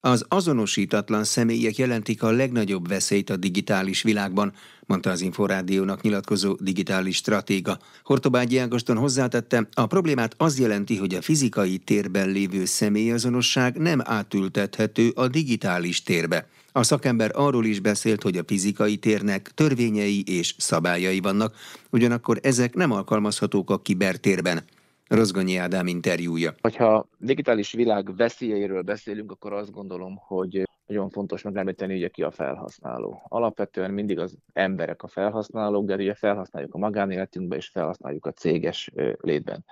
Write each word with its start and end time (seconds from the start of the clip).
Az 0.00 0.24
azonosítatlan 0.28 1.24
személyek 1.24 1.76
jelentik 1.76 2.22
a 2.22 2.30
legnagyobb 2.30 2.88
veszélyt 2.88 3.30
a 3.30 3.36
digitális 3.36 4.02
világban, 4.02 4.52
mondta 4.86 5.10
az 5.10 5.20
Inforádiónak 5.20 6.02
nyilatkozó 6.02 6.56
digitális 6.60 7.16
stratéga. 7.16 7.78
Hortobágyi 8.02 8.58
Ágoston 8.58 8.96
hozzátette, 8.96 9.68
a 9.72 9.86
problémát 9.86 10.34
az 10.36 10.58
jelenti, 10.58 10.96
hogy 10.96 11.14
a 11.14 11.22
fizikai 11.22 11.78
térben 11.78 12.28
lévő 12.28 12.64
személyazonosság 12.64 13.76
nem 13.76 14.00
átültethető 14.04 15.10
a 15.14 15.28
digitális 15.28 16.02
térbe. 16.02 16.48
A 16.72 16.82
szakember 16.82 17.30
arról 17.34 17.64
is 17.64 17.80
beszélt, 17.80 18.22
hogy 18.22 18.36
a 18.36 18.44
fizikai 18.46 18.96
térnek 18.96 19.50
törvényei 19.54 20.22
és 20.26 20.54
szabályai 20.58 21.20
vannak, 21.20 21.54
ugyanakkor 21.90 22.38
ezek 22.42 22.74
nem 22.74 22.90
alkalmazhatók 22.90 23.70
a 23.70 23.82
kibertérben. 23.82 24.64
Rozgonyi 25.08 25.56
Ádám 25.56 25.86
interjúja. 25.86 26.54
Ha 26.76 27.08
digitális 27.18 27.72
világ 27.72 28.16
veszélyeiről 28.16 28.82
beszélünk, 28.82 29.30
akkor 29.30 29.52
azt 29.52 29.70
gondolom, 29.70 30.16
hogy 30.16 30.68
nagyon 30.86 31.10
fontos 31.10 31.42
megemlíteni, 31.42 32.00
hogy 32.00 32.10
ki 32.10 32.22
a 32.22 32.30
felhasználó. 32.30 33.22
Alapvetően 33.28 33.90
mindig 33.90 34.18
az 34.18 34.36
emberek 34.52 35.02
a 35.02 35.08
felhasználók, 35.08 35.84
de 35.84 35.94
ugye 35.94 36.14
felhasználjuk 36.14 36.74
a 36.74 36.78
magánéletünkben, 36.78 37.58
és 37.58 37.68
felhasználjuk 37.68 38.26
a 38.26 38.32
céges 38.32 38.90
létben. 39.20 39.64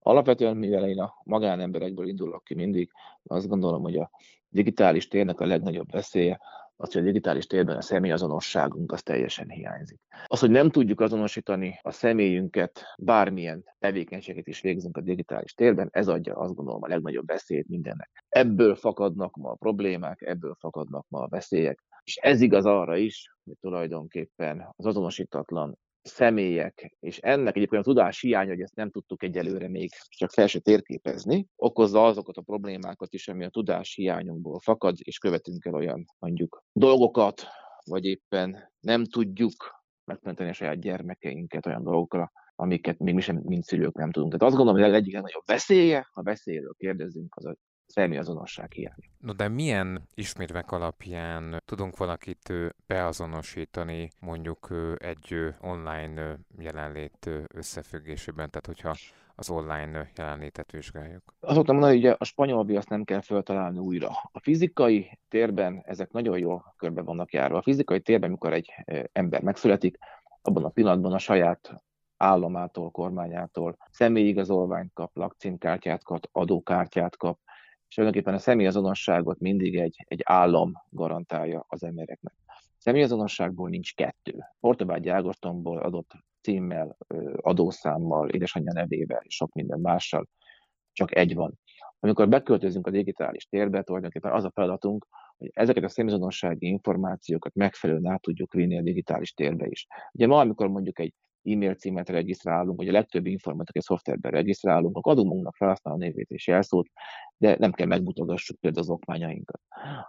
Alapvetően, 0.00 0.56
mivel 0.56 0.88
én 0.88 1.00
a 1.00 1.14
magánemberekből 1.24 2.08
indulok 2.08 2.44
ki 2.44 2.54
mindig, 2.54 2.90
azt 3.22 3.48
gondolom, 3.48 3.82
hogy 3.82 3.96
a 3.96 4.10
digitális 4.48 5.08
térnek 5.08 5.40
a 5.40 5.46
legnagyobb 5.46 5.90
veszélye 5.90 6.40
az, 6.80 6.92
hogy 6.92 7.02
a 7.02 7.04
digitális 7.04 7.46
térben 7.46 7.76
a 7.76 7.80
személyazonosságunk 7.82 8.92
az 8.92 9.02
teljesen 9.02 9.48
hiányzik. 9.48 9.98
Az, 10.26 10.40
hogy 10.40 10.50
nem 10.50 10.70
tudjuk 10.70 11.00
azonosítani 11.00 11.78
a 11.82 11.90
személyünket, 11.90 12.84
bármilyen 12.98 13.64
tevékenységet 13.78 14.46
is 14.46 14.60
végzünk 14.60 14.96
a 14.96 15.00
digitális 15.00 15.54
térben, 15.54 15.88
ez 15.90 16.08
adja 16.08 16.34
azt 16.34 16.54
gondolom 16.54 16.82
a 16.82 16.88
legnagyobb 16.88 17.26
veszélyt 17.26 17.68
mindennek. 17.68 18.24
Ebből 18.28 18.74
fakadnak 18.74 19.36
ma 19.36 19.50
a 19.50 19.54
problémák, 19.54 20.22
ebből 20.22 20.54
fakadnak 20.58 21.06
ma 21.08 21.20
a 21.20 21.28
veszélyek, 21.28 21.84
és 22.02 22.16
ez 22.16 22.40
igaz 22.40 22.66
arra 22.66 22.96
is, 22.96 23.34
hogy 23.44 23.56
tulajdonképpen 23.60 24.72
az 24.76 24.86
azonosítatlan 24.86 25.78
személyek, 26.02 26.96
és 27.00 27.18
ennek 27.18 27.56
egyébként 27.56 27.82
a 27.82 27.84
tudás 27.84 28.20
hiánya, 28.20 28.50
hogy 28.50 28.60
ezt 28.60 28.74
nem 28.74 28.90
tudtuk 28.90 29.22
egyelőre 29.22 29.68
még 29.68 29.90
csak 30.08 30.30
fel 30.30 30.46
se 30.46 30.58
térképezni, 30.58 31.46
okozza 31.56 32.04
azokat 32.04 32.36
a 32.36 32.42
problémákat 32.42 33.12
is, 33.14 33.28
ami 33.28 33.44
a 33.44 33.48
tudás 33.48 33.94
hiányunkból 33.94 34.60
fakad, 34.60 34.96
és 34.98 35.18
követünk 35.18 35.64
el 35.64 35.74
olyan 35.74 36.04
mondjuk 36.18 36.62
dolgokat, 36.72 37.46
vagy 37.84 38.04
éppen 38.04 38.72
nem 38.80 39.04
tudjuk 39.04 39.84
megmenteni 40.04 40.50
a 40.50 40.52
saját 40.52 40.80
gyermekeinket 40.80 41.66
olyan 41.66 41.82
dolgokra, 41.82 42.32
amiket 42.54 42.98
még 42.98 43.14
mi 43.14 43.20
sem, 43.20 43.40
mint 43.44 43.64
szülők 43.64 43.94
nem 43.94 44.10
tudunk. 44.10 44.32
Tehát 44.32 44.46
azt 44.46 44.56
gondolom, 44.56 44.80
hogy 44.80 44.90
a 44.90 44.94
egyik 44.94 45.12
legnagyobb 45.12 45.46
veszélye, 45.46 46.08
ha 46.12 46.22
veszélyről 46.22 46.74
kérdezünk, 46.76 47.34
az 47.36 47.44
a 47.44 47.56
személyazonosság 47.88 48.72
hiánya. 48.72 49.06
No 49.18 49.32
de 49.32 49.48
milyen 49.48 50.02
ismétvek 50.14 50.72
alapján 50.72 51.62
tudunk 51.64 51.96
valakit 51.96 52.52
beazonosítani 52.86 54.10
mondjuk 54.20 54.68
egy 54.96 55.54
online 55.60 56.38
jelenlét 56.58 57.30
összefüggésében, 57.54 58.50
tehát 58.50 58.66
hogyha 58.66 58.94
az 59.34 59.50
online 59.50 60.10
jelenlétet 60.16 60.70
vizsgáljuk? 60.70 61.22
Mondtam 61.40 61.76
mondani, 61.76 62.00
hogy 62.00 62.16
a 62.18 62.24
spanyol 62.24 62.64
viaszt 62.64 62.88
nem 62.88 63.04
kell 63.04 63.20
feltalálni 63.20 63.78
újra. 63.78 64.08
A 64.32 64.40
fizikai 64.40 65.18
térben 65.28 65.82
ezek 65.84 66.10
nagyon 66.10 66.38
jól 66.38 66.74
körbe 66.76 67.02
vannak 67.02 67.32
járva. 67.32 67.58
A 67.58 67.62
fizikai 67.62 68.00
térben, 68.00 68.30
mikor 68.30 68.52
egy 68.52 68.74
ember 69.12 69.42
megszületik, 69.42 69.98
abban 70.42 70.64
a 70.64 70.68
pillanatban 70.68 71.12
a 71.12 71.18
saját 71.18 71.82
államától, 72.16 72.90
kormányától 72.90 73.76
személyigazolványt 73.90 74.92
kap, 74.92 75.16
lakcímkártyát 75.16 76.04
kap, 76.04 76.28
adókártyát 76.32 77.16
kap, 77.16 77.38
és 77.88 77.94
tulajdonképpen 77.94 78.34
a 78.34 78.38
személyazonosságot 78.38 79.38
mindig 79.38 79.78
egy, 79.78 80.04
egy 80.08 80.20
állam 80.24 80.72
garantálja 80.90 81.64
az 81.68 81.82
embereknek. 81.82 82.32
Személyazonosságból 82.78 83.68
nincs 83.68 83.94
kettő. 83.94 84.38
Portobágyi 84.60 85.08
Ágostonból 85.08 85.78
adott 85.78 86.10
címmel, 86.40 86.96
adószámmal, 87.36 88.28
édesanyja 88.28 88.72
nevével 88.72 89.20
és 89.22 89.34
sok 89.34 89.52
minden 89.52 89.80
mással 89.80 90.28
csak 90.92 91.16
egy 91.16 91.34
van. 91.34 91.58
Amikor 92.00 92.28
beköltözünk 92.28 92.86
a 92.86 92.90
digitális 92.90 93.46
térbe, 93.46 93.82
tulajdonképpen 93.82 94.32
az 94.32 94.44
a 94.44 94.50
feladatunk, 94.54 95.06
hogy 95.36 95.50
ezeket 95.52 95.84
a 95.84 95.88
személyazonossági 95.88 96.66
információkat 96.66 97.54
megfelelően 97.54 98.12
át 98.12 98.20
tudjuk 98.20 98.52
vinni 98.52 98.78
a 98.78 98.82
digitális 98.82 99.32
térbe 99.32 99.66
is. 99.66 99.86
Ugye 100.12 100.26
ma, 100.26 100.40
amikor 100.40 100.68
mondjuk 100.68 100.98
egy 100.98 101.14
e-mail 101.52 101.74
címet 101.74 102.08
regisztrálunk, 102.08 102.78
vagy 102.78 102.88
a 102.88 102.92
legtöbb 102.92 103.26
informatikai 103.26 103.82
szoftverben 103.82 104.32
regisztrálunk, 104.32 104.96
akkor 104.96 105.12
adunk 105.12 105.26
magunknak 105.26 105.56
felhasználó 105.56 105.96
névét 105.96 106.30
és 106.30 106.46
jelszót, 106.46 106.88
de 107.36 107.56
nem 107.58 107.72
kell 107.72 107.86
megmutogassuk 107.86 108.60
például 108.60 108.84
az 108.84 108.90
okmányainkat. 108.90 109.60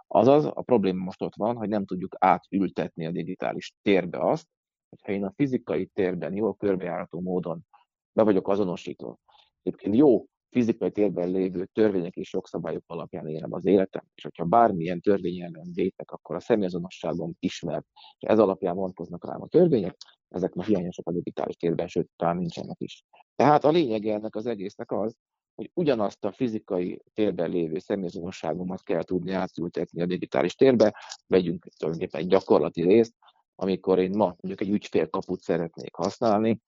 Azaz, 0.06 0.44
a 0.44 0.62
probléma 0.62 1.04
most 1.04 1.22
ott 1.22 1.34
van, 1.34 1.56
hogy 1.56 1.68
nem 1.68 1.84
tudjuk 1.84 2.16
átültetni 2.18 3.06
a 3.06 3.10
digitális 3.10 3.74
térbe 3.82 4.18
azt, 4.18 4.46
hogyha 4.88 5.12
én 5.12 5.24
a 5.24 5.32
fizikai 5.36 5.86
térben 5.86 6.34
jól 6.34 6.54
körbejárató 6.54 7.20
módon 7.20 7.66
be 8.12 8.22
vagyok 8.22 8.48
azonosítva, 8.48 9.18
egyébként 9.62 9.96
jó 9.96 10.24
fizikai 10.50 10.90
térben 10.90 11.30
lévő 11.30 11.64
törvények 11.72 12.16
és 12.16 12.32
jogszabályok 12.32 12.84
alapján 12.86 13.28
élem 13.28 13.52
az 13.52 13.66
életem, 13.66 14.02
és 14.14 14.22
hogyha 14.22 14.44
bármilyen 14.44 15.00
törvény 15.00 15.40
ellen 15.40 15.70
vétek, 15.74 16.10
akkor 16.10 16.36
a 16.36 16.40
személyazonosságom 16.40 17.32
ismert, 17.38 17.86
és 18.18 18.28
ez 18.28 18.38
alapján 18.38 18.74
vonatkoznak 18.74 19.26
rám 19.26 19.42
a 19.42 19.48
törvények, 19.48 19.96
ezek 20.28 20.54
most 20.54 20.68
hiányosak 20.68 21.06
a 21.06 21.12
digitális 21.12 21.56
térben, 21.56 21.86
sőt, 21.86 22.08
talán 22.16 22.36
nincsenek 22.36 22.80
is. 22.80 23.04
Tehát 23.36 23.64
a 23.64 23.70
lényeg 23.70 24.06
ennek 24.06 24.36
az 24.36 24.46
egésznek 24.46 24.92
az, 24.92 25.16
hogy 25.54 25.70
ugyanazt 25.74 26.24
a 26.24 26.32
fizikai 26.32 27.02
térben 27.14 27.50
lévő 27.50 27.78
személyazonosságomat 27.78 28.82
kell 28.82 29.02
tudni 29.02 29.32
átültetni 29.32 30.02
a 30.02 30.06
digitális 30.06 30.54
térbe, 30.54 30.94
vegyünk 31.26 31.66
tulajdonképpen 31.78 32.20
egy 32.20 32.26
gyakorlati 32.26 32.82
részt, 32.82 33.14
amikor 33.54 33.98
én 33.98 34.10
ma 34.10 34.24
mondjuk 34.24 34.60
egy 34.60 34.70
ügyfélkaput 34.70 35.40
szeretnék 35.40 35.94
használni, 35.94 36.60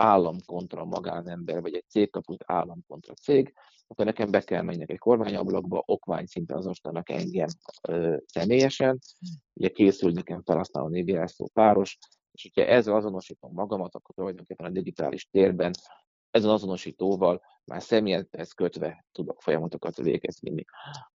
állam 0.00 0.36
kontra 0.46 0.84
magánember, 0.84 1.60
vagy 1.60 1.74
egy 1.74 1.84
cégkaput 1.88 2.44
állam 2.46 2.84
kontra 2.88 3.14
cég, 3.14 3.54
akkor 3.86 4.04
nekem 4.04 4.30
be 4.30 4.40
kell 4.40 4.62
menjek 4.62 4.90
egy 4.90 4.98
kormányablakba, 4.98 5.82
okmány 5.86 6.26
szinten 6.26 6.56
azonosítanak 6.56 7.10
engem 7.10 7.48
ö, 7.88 8.16
személyesen, 8.26 8.98
ugye 9.54 9.68
készül 9.68 10.12
nekem 10.12 10.42
felhasználó 10.42 10.88
névjelszó 10.88 11.48
páros, 11.52 11.98
és 12.32 12.42
hogyha 12.42 12.70
ezzel 12.70 12.94
azonosítom 12.94 13.52
magamat, 13.52 13.94
akkor 13.94 14.14
tulajdonképpen 14.14 14.66
a 14.66 14.70
digitális 14.70 15.28
térben 15.30 15.72
ezen 16.30 16.50
azonosítóval 16.50 17.42
már 17.64 17.82
személyhez 17.82 18.52
kötve 18.52 19.04
tudok 19.12 19.42
folyamatokat 19.42 19.96
végezni. 19.96 20.64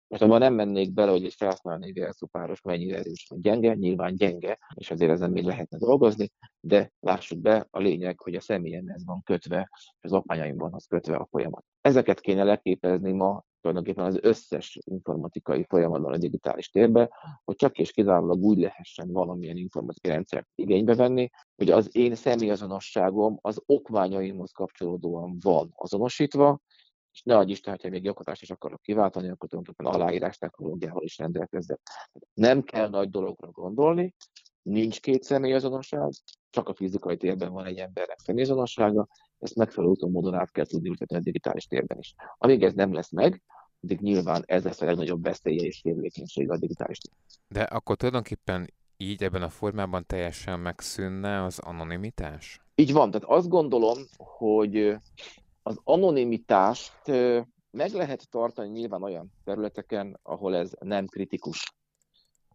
Most 0.08 0.22
abban 0.22 0.40
nem 0.40 0.54
mennék 0.54 0.94
bele, 0.94 1.12
hogy 1.12 1.26
egy 1.26 1.34
felhasználó 1.34 1.78
névjelszó 1.78 2.28
páros 2.28 2.62
mennyire 2.62 2.98
erős 2.98 3.26
vagy 3.30 3.40
gyenge, 3.40 3.74
nyilván 3.74 4.16
gyenge, 4.16 4.58
és 4.74 4.92
azért 4.92 5.12
ezen 5.12 5.32
még 5.32 5.44
lehetne 5.44 5.78
dolgozni, 5.78 6.32
de 6.60 6.92
lássuk 7.00 7.40
be, 7.40 7.68
a 7.72 7.80
lényeg, 7.80 8.20
hogy 8.20 8.36
a 8.36 8.42
személyemhez 8.42 9.06
van 9.06 9.22
kötve, 9.24 9.70
az 10.00 10.14
okmányaimban 10.14 10.74
az 10.74 10.86
kötve 10.86 11.16
a 11.16 11.28
folyamat. 11.30 11.66
Ezeket 11.82 12.20
kéne 12.20 12.44
leképezni 12.44 13.12
ma 13.12 13.44
tulajdonképpen 13.66 14.06
az 14.06 14.20
összes 14.22 14.80
informatikai 14.84 15.66
folyamatban 15.70 16.14
a 16.14 16.18
digitális 16.18 16.70
térbe, 16.70 17.10
hogy 17.44 17.56
csak 17.56 17.78
és 17.78 17.92
kizárólag 17.92 18.44
úgy 18.44 18.58
lehessen 18.58 19.12
valamilyen 19.12 19.58
informatikai 19.58 20.12
rendszert 20.12 20.48
igénybe 20.56 20.96
venni, 20.96 21.30
hogy 21.56 21.70
az 21.70 21.96
én 21.96 22.16
személyazonosságom 22.16 23.38
az 23.42 23.62
okmányaimhoz 23.66 24.52
kapcsolódóan 24.52 25.38
van 25.42 25.72
azonosítva, 25.76 26.60
és 27.12 27.22
ne 27.24 27.38
adj 27.38 27.52
Isten, 27.52 27.74
hogyha 27.74 27.90
még 27.90 28.02
gyakorlást 28.02 28.42
is 28.42 28.50
akarok 28.50 28.82
kiváltani, 28.82 29.30
akkor 29.30 29.50
tulajdonképpen 29.50 29.94
aláírás 29.94 30.38
technológiával 30.38 31.04
is 31.04 31.18
rendelkezzek. 31.18 31.80
Nem 32.34 32.62
kell 32.62 32.90
nagy 32.90 33.10
dologra 33.10 33.52
gondolni, 33.52 34.14
nincs 34.62 35.00
két 35.00 35.24
személyazonosság, 35.24 36.10
csak 36.50 36.70
a 36.70 36.74
fizikai 36.74 37.18
térben 37.18 37.52
van 37.52 37.66
egy 37.66 37.78
embernek 37.78 38.20
személyazonossága, 38.20 39.08
ezt 39.40 39.56
megfelelő 39.56 39.92
úton 39.92 40.12
módon 40.12 40.34
át 40.34 40.52
kell 40.52 40.66
tudni 40.66 40.90
ültetni 40.90 41.16
a 41.16 41.20
digitális 41.20 41.66
térben 41.66 41.98
is. 41.98 42.16
Amíg 42.38 42.64
ez 42.64 42.74
nem 42.74 42.94
lesz 42.94 43.12
meg, 43.12 43.44
addig 43.86 44.00
nyilván 44.00 44.44
ez 44.46 44.64
lesz 44.64 44.82
a 44.82 44.86
legnagyobb 44.86 45.24
veszélye 45.24 45.66
és 45.66 45.76
sérülékenysége 45.76 46.54
a 46.54 46.58
digitális. 46.58 46.98
De 47.48 47.62
akkor 47.62 47.96
tulajdonképpen 47.96 48.74
így 48.98 49.24
ebben 49.24 49.42
a 49.42 49.50
formában 49.50 50.06
teljesen 50.08 50.60
megszűnne 50.60 51.44
az 51.44 51.60
anonimitás? 51.60 52.62
Így 52.76 52.92
van, 52.92 53.12
tehát 53.12 53.28
azt 53.28 53.48
gondolom, 53.48 53.98
hogy 54.18 54.96
az 55.64 55.80
anonimitást 55.84 57.02
meg 57.72 57.92
lehet 57.92 58.30
tartani 58.30 58.70
nyilván 58.70 59.04
olyan 59.04 59.32
területeken, 59.44 60.20
ahol 60.24 60.56
ez 60.56 60.72
nem 60.80 61.06
kritikus. 61.06 61.74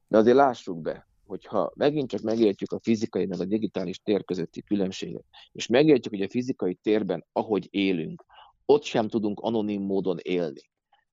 De 0.08 0.18
azért 0.18 0.36
lássuk 0.36 0.80
be, 0.80 1.08
hogyha 1.26 1.72
megint 1.74 2.10
csak 2.10 2.20
megértjük 2.20 2.72
a 2.72 2.80
fizikai 2.82 3.26
meg 3.26 3.40
a 3.40 3.44
digitális 3.44 3.98
tér 3.98 4.24
közötti 4.24 4.62
különbséget, 4.62 5.24
és 5.52 5.66
megértjük, 5.66 6.14
hogy 6.14 6.22
a 6.22 6.28
fizikai 6.28 6.74
térben, 6.74 7.24
ahogy 7.32 7.68
élünk, 7.70 8.24
ott 8.64 8.82
sem 8.82 9.08
tudunk 9.08 9.40
anonim 9.40 9.82
módon 9.82 10.18
élni. 10.22 10.69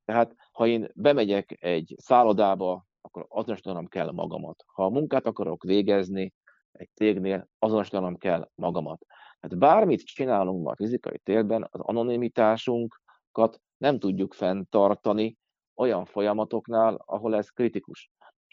Tehát, 0.08 0.36
ha 0.52 0.68
én 0.68 0.88
bemegyek 0.96 1.58
egy 1.60 1.96
szállodába, 1.98 2.86
akkor 3.02 3.26
azonosítanom 3.30 3.88
kell 3.88 4.12
magamat. 4.12 4.64
Ha 4.68 4.86
a 4.86 4.90
munkát 4.90 5.26
akarok 5.26 5.64
végezni 5.64 6.34
egy 6.72 6.90
cégnél, 6.94 7.48
azonosítanom 7.60 8.18
kell 8.18 8.50
magamat. 8.56 9.06
Hát 9.40 9.58
bármit 9.58 10.06
csinálunk 10.06 10.64
ma 10.64 10.72
a 10.72 10.76
fizikai 10.76 11.18
térben, 11.18 11.68
az 11.72 11.80
anonimitásunkat 11.80 13.62
nem 13.78 14.00
tudjuk 14.00 14.34
fenntartani, 14.34 15.38
olyan 15.76 16.06
folyamatoknál, 16.06 17.02
ahol 17.06 17.36
ez 17.36 17.50
kritikus. 17.50 18.12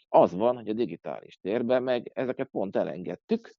Az 0.08 0.34
van, 0.34 0.56
hogy 0.56 0.68
a 0.68 0.72
digitális 0.72 1.38
térben 1.38 1.82
meg 1.82 2.10
ezeket 2.14 2.48
pont 2.48 2.76
elengedtük, 2.76 3.54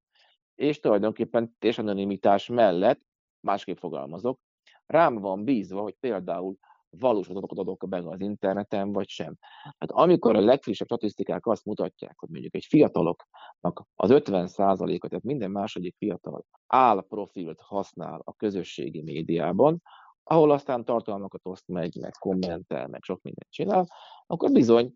és 0.55 0.79
tulajdonképpen 0.79 1.55
és 1.59 1.77
anonimitás 1.77 2.47
mellett, 2.47 3.01
másképp 3.39 3.77
fogalmazok, 3.77 4.39
rám 4.85 5.15
van 5.15 5.43
bízva, 5.43 5.81
hogy 5.81 5.95
például 5.99 6.57
valós 6.99 7.27
adatokat 7.27 7.57
adok 7.57 7.89
be 7.89 7.97
az 7.97 8.19
interneten, 8.19 8.91
vagy 8.91 9.07
sem. 9.07 9.37
Hát 9.77 9.91
amikor 9.91 10.35
a 10.35 10.39
legfrissebb 10.39 10.87
statisztikák 10.87 11.45
azt 11.45 11.65
mutatják, 11.65 12.19
hogy 12.19 12.29
mondjuk 12.29 12.55
egy 12.55 12.65
fiataloknak 12.65 13.85
az 13.95 14.09
50%-a, 14.13 15.07
tehát 15.07 15.23
minden 15.23 15.51
második 15.51 15.95
fiatal 15.97 16.45
álprofilt 16.67 17.61
használ 17.61 18.21
a 18.23 18.33
közösségi 18.33 19.01
médiában, 19.01 19.81
ahol 20.27 20.51
aztán 20.51 20.85
tartalmakat 20.85 21.41
oszt 21.43 21.67
meg, 21.67 21.91
meg 21.99 22.11
kommentel, 22.19 22.87
meg 22.87 23.03
sok 23.03 23.21
mindent 23.21 23.51
csinál, 23.51 23.87
akkor 24.27 24.51
bizony 24.51 24.93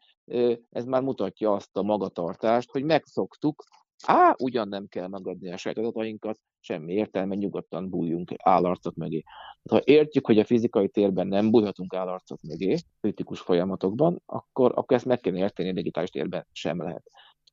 ez 0.69 0.85
már 0.85 1.01
mutatja 1.01 1.53
azt 1.53 1.77
a 1.77 1.81
magatartást, 1.81 2.71
hogy 2.71 2.83
megszoktuk, 2.83 3.63
á, 4.05 4.35
ugyan 4.37 4.67
nem 4.67 4.87
kell 4.87 5.07
megadni 5.07 5.51
a 5.51 5.57
saját 5.57 5.77
adatainkat, 5.77 6.39
semmi 6.59 6.93
értelme, 6.93 7.35
nyugodtan 7.35 7.89
bújjunk 7.89 8.33
állarcok 8.37 8.95
mögé. 8.95 9.23
Ha 9.69 9.81
értjük, 9.83 10.25
hogy 10.25 10.39
a 10.39 10.45
fizikai 10.45 10.89
térben 10.89 11.27
nem 11.27 11.51
bújhatunk 11.51 11.93
állarcok 11.93 12.41
mögé, 12.41 12.77
kritikus 13.01 13.39
folyamatokban, 13.39 14.21
akkor, 14.25 14.71
akkor 14.75 14.97
ezt 14.97 15.05
meg 15.05 15.19
kell 15.19 15.35
érteni, 15.35 15.69
a 15.69 15.73
digitális 15.73 16.09
térben 16.09 16.45
sem 16.51 16.81
lehet. 16.81 17.03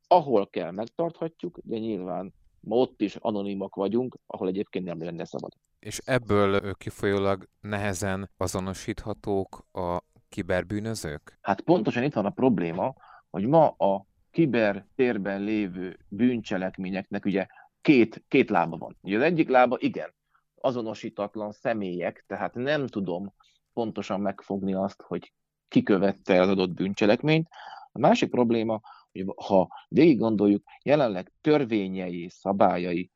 Ahol 0.08 0.48
kell, 0.48 0.70
megtarthatjuk, 0.70 1.58
de 1.62 1.78
nyilván 1.78 2.34
ma 2.60 2.76
ott 2.76 3.00
is 3.00 3.16
anonimak 3.16 3.74
vagyunk, 3.74 4.18
ahol 4.26 4.48
egyébként 4.48 4.84
nem 4.84 5.02
lenne 5.02 5.24
szabad. 5.24 5.52
És 5.78 5.98
ebből 6.04 6.74
kifolyólag 6.74 7.48
nehezen 7.60 8.30
azonosíthatók 8.36 9.66
a 9.72 10.02
kiberbűnözők? 10.28 11.38
Hát 11.40 11.60
pontosan 11.60 12.02
itt 12.02 12.14
van 12.14 12.26
a 12.26 12.30
probléma, 12.30 12.94
hogy 13.30 13.46
ma 13.46 13.68
a 13.68 14.06
kiber 14.36 14.86
térben 14.94 15.42
lévő 15.42 15.98
bűncselekményeknek 16.08 17.24
ugye 17.24 17.46
két, 17.80 18.24
két 18.28 18.50
lába 18.50 18.76
van. 18.76 18.96
Ugye 19.00 19.16
az 19.16 19.22
egyik 19.22 19.48
lába, 19.48 19.76
igen, 19.80 20.14
azonosítatlan 20.54 21.52
személyek, 21.52 22.24
tehát 22.26 22.54
nem 22.54 22.86
tudom 22.86 23.34
pontosan 23.72 24.20
megfogni 24.20 24.74
azt, 24.74 25.02
hogy 25.02 25.32
ki 25.68 25.82
követte 25.82 26.40
az 26.40 26.48
adott 26.48 26.70
bűncselekményt. 26.70 27.48
A 27.92 27.98
másik 27.98 28.30
probléma, 28.30 28.80
hogy 29.12 29.24
ha 29.36 29.68
végig 29.88 30.18
gondoljuk, 30.18 30.62
jelenleg 30.82 31.32
törvényei, 31.40 32.28
szabályai 32.28 33.10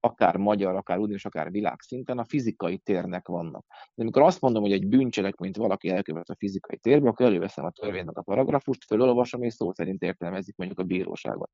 akár 0.00 0.36
magyar, 0.36 0.76
akár 0.76 0.98
uniós, 0.98 1.24
akár 1.24 1.50
világszinten 1.50 2.18
a 2.18 2.24
fizikai 2.24 2.78
térnek 2.78 3.28
vannak. 3.28 3.64
De 3.94 4.02
amikor 4.02 4.22
azt 4.22 4.40
mondom, 4.40 4.62
hogy 4.62 4.72
egy 4.72 4.86
bűncselekményt 4.86 5.56
valaki 5.56 5.88
elkövet 5.88 6.28
a 6.28 6.36
fizikai 6.38 6.78
térbe, 6.78 7.08
akkor 7.08 7.26
előveszem 7.26 7.64
a 7.64 7.70
törvénynek 7.70 8.16
a 8.16 8.22
paragrafust, 8.22 8.84
felolvasom, 8.84 9.42
és 9.42 9.54
szó 9.54 9.72
szerint 9.72 10.02
értelmezik 10.02 10.56
mondjuk 10.56 10.80
a 10.80 10.84
bíróságot. 10.84 11.50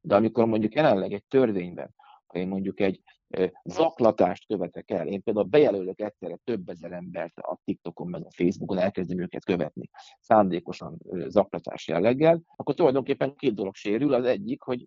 De 0.00 0.14
amikor 0.14 0.44
mondjuk 0.44 0.74
jelenleg 0.74 1.12
egy 1.12 1.24
törvényben, 1.24 1.94
ha 2.26 2.38
én 2.38 2.48
mondjuk 2.48 2.80
egy 2.80 3.02
zaklatást 3.64 4.46
követek 4.46 4.90
el, 4.90 5.06
én 5.06 5.22
például 5.22 5.46
bejelölök 5.46 6.00
egyszerre 6.00 6.36
több 6.44 6.68
ezer 6.68 6.92
embert 6.92 7.38
a 7.38 7.58
TikTokon, 7.64 8.08
meg 8.08 8.24
a 8.24 8.30
Facebookon, 8.30 8.78
elkezdem 8.78 9.20
őket 9.20 9.44
követni, 9.44 9.90
szándékosan 10.20 10.98
zaklatás 11.26 11.88
jelleggel, 11.88 12.42
akkor 12.56 12.74
tulajdonképpen 12.74 13.34
két 13.36 13.54
dolog 13.54 13.74
sérül. 13.74 14.14
Az 14.14 14.24
egyik, 14.24 14.62
hogy 14.62 14.86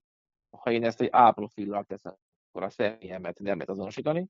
ha 0.50 0.72
én 0.72 0.84
ezt 0.84 1.02
egy 1.02 1.10
A 1.12 1.32
profillal 1.32 1.84
teszem 1.84 2.16
akkor 2.54 2.68
a 2.68 2.70
személyemet 2.70 3.40
nem 3.40 3.54
lehet 3.54 3.70
azonosítani. 3.70 4.28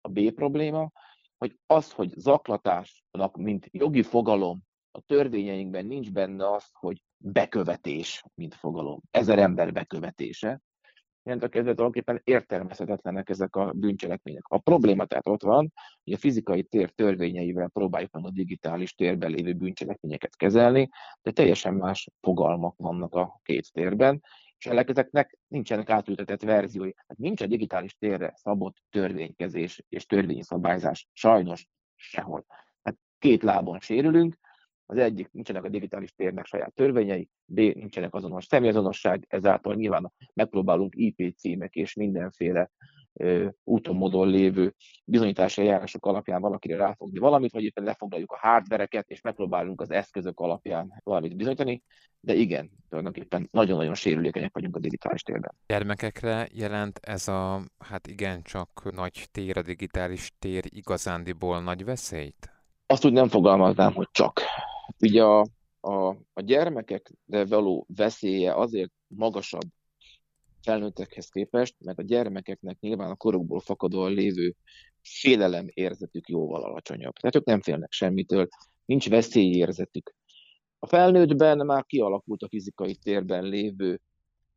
A 0.00 0.08
B 0.08 0.30
probléma, 0.30 0.90
hogy 1.36 1.58
az, 1.66 1.92
hogy 1.92 2.12
zaklatásnak, 2.16 3.36
mint 3.36 3.68
jogi 3.70 4.02
fogalom, 4.02 4.60
a 4.90 5.00
törvényeinkben 5.00 5.86
nincs 5.86 6.12
benne 6.12 6.52
az, 6.52 6.64
hogy 6.72 7.02
bekövetés, 7.16 8.24
mint 8.34 8.54
fogalom, 8.54 9.00
ezer 9.10 9.38
ember 9.38 9.72
bekövetése, 9.72 10.60
a 11.26 11.48
kezdve 11.48 11.60
tulajdonképpen 11.60 12.20
értelmezhetetlenek 12.24 13.28
ezek 13.28 13.56
a 13.56 13.72
bűncselekmények. 13.72 14.42
A 14.48 14.58
probléma 14.58 15.04
tehát 15.04 15.28
ott 15.28 15.42
van, 15.42 15.72
hogy 16.04 16.12
a 16.12 16.18
fizikai 16.18 16.62
tér 16.62 16.90
törvényeivel 16.90 17.68
próbáljuk 17.68 18.10
meg 18.10 18.24
a 18.24 18.30
digitális 18.30 18.94
térben 18.94 19.30
lévő 19.30 19.52
bűncselekményeket 19.52 20.36
kezelni, 20.36 20.88
de 21.22 21.30
teljesen 21.30 21.74
más 21.74 22.08
fogalmak 22.20 22.74
vannak 22.76 23.14
a 23.14 23.40
két 23.42 23.72
térben, 23.72 24.22
ezeknek 24.66 25.38
nincsenek 25.48 25.90
átültetett 25.90 26.42
verziói. 26.42 26.90
Hát 26.94 27.18
nincs 27.18 27.40
a 27.40 27.46
digitális 27.46 27.96
térre 27.98 28.32
szabott 28.36 28.76
törvénykezés 28.90 29.82
és 29.88 30.06
törvényszabályzás 30.06 31.08
sajnos 31.12 31.66
sehol. 31.94 32.44
Hát 32.82 32.96
két 33.18 33.42
lábon 33.42 33.80
sérülünk, 33.80 34.38
az 34.86 34.98
egyik 34.98 35.30
nincsenek 35.32 35.64
a 35.64 35.68
digitális 35.68 36.12
térnek 36.12 36.46
saját 36.46 36.74
törvényei, 36.74 37.28
B 37.44 37.58
nincsenek 37.58 38.14
azonos 38.14 38.44
személyazonosság, 38.44 39.24
ezáltal 39.28 39.74
nyilván 39.74 40.12
megpróbálunk 40.34 40.92
IP 40.96 41.36
címek 41.36 41.74
és 41.74 41.94
mindenféle 41.94 42.70
úton 43.64 43.96
módon 43.96 44.28
lévő 44.28 44.74
bizonyítási 45.04 45.60
eljárások 45.60 46.06
alapján 46.06 46.40
valakire 46.40 46.76
ráfogni 46.76 47.18
valamit, 47.18 47.52
vagy 47.52 47.64
éppen 47.64 47.84
lefoglaljuk 47.84 48.32
a 48.32 48.38
hardvereket, 48.38 49.10
és 49.10 49.20
megpróbálunk 49.20 49.80
az 49.80 49.90
eszközök 49.90 50.40
alapján 50.40 51.00
valamit 51.04 51.36
bizonyítani, 51.36 51.82
de 52.20 52.34
igen, 52.34 52.70
tulajdonképpen 52.88 53.48
nagyon-nagyon 53.50 53.94
sérülékenyek 53.94 54.54
vagyunk 54.54 54.76
a 54.76 54.80
digitális 54.80 55.22
térben. 55.22 55.54
Gyermekekre 55.66 56.48
jelent 56.52 56.98
ez 57.02 57.28
a, 57.28 57.62
hát 57.78 58.06
igen, 58.06 58.42
csak 58.42 58.90
nagy 58.94 59.26
tér, 59.30 59.56
a 59.56 59.62
digitális 59.62 60.32
tér 60.38 60.64
igazándiból 60.68 61.62
nagy 61.62 61.84
veszélyt? 61.84 62.50
Azt 62.86 63.04
úgy 63.04 63.12
nem 63.12 63.28
fogalmaznám, 63.28 63.92
hogy 63.92 64.08
csak. 64.10 64.40
Ugye 65.00 65.22
a, 65.22 65.46
a, 65.80 66.08
a 66.32 66.40
gyermekekre 66.40 67.44
való 67.44 67.86
veszélye 67.96 68.54
azért 68.54 68.92
magasabb 69.06 69.68
felnőttekhez 70.64 71.28
képest, 71.28 71.74
meg 71.78 71.98
a 71.98 72.02
gyermekeknek 72.02 72.80
nyilván 72.80 73.10
a 73.10 73.16
korukból 73.16 73.60
fakadóan 73.60 74.12
lévő 74.12 74.54
félelem 75.02 75.66
érzetük 75.68 76.28
jóval 76.28 76.64
alacsonyabb. 76.64 77.12
Tehát 77.12 77.36
ők 77.36 77.44
nem 77.44 77.60
félnek 77.60 77.92
semmitől, 77.92 78.48
nincs 78.84 79.08
veszélyérzetük. 79.08 80.14
A 80.78 80.86
felnőttben 80.86 81.66
már 81.66 81.84
kialakult 81.84 82.42
a 82.42 82.48
fizikai 82.48 82.94
térben 82.94 83.44
lévő 83.44 84.00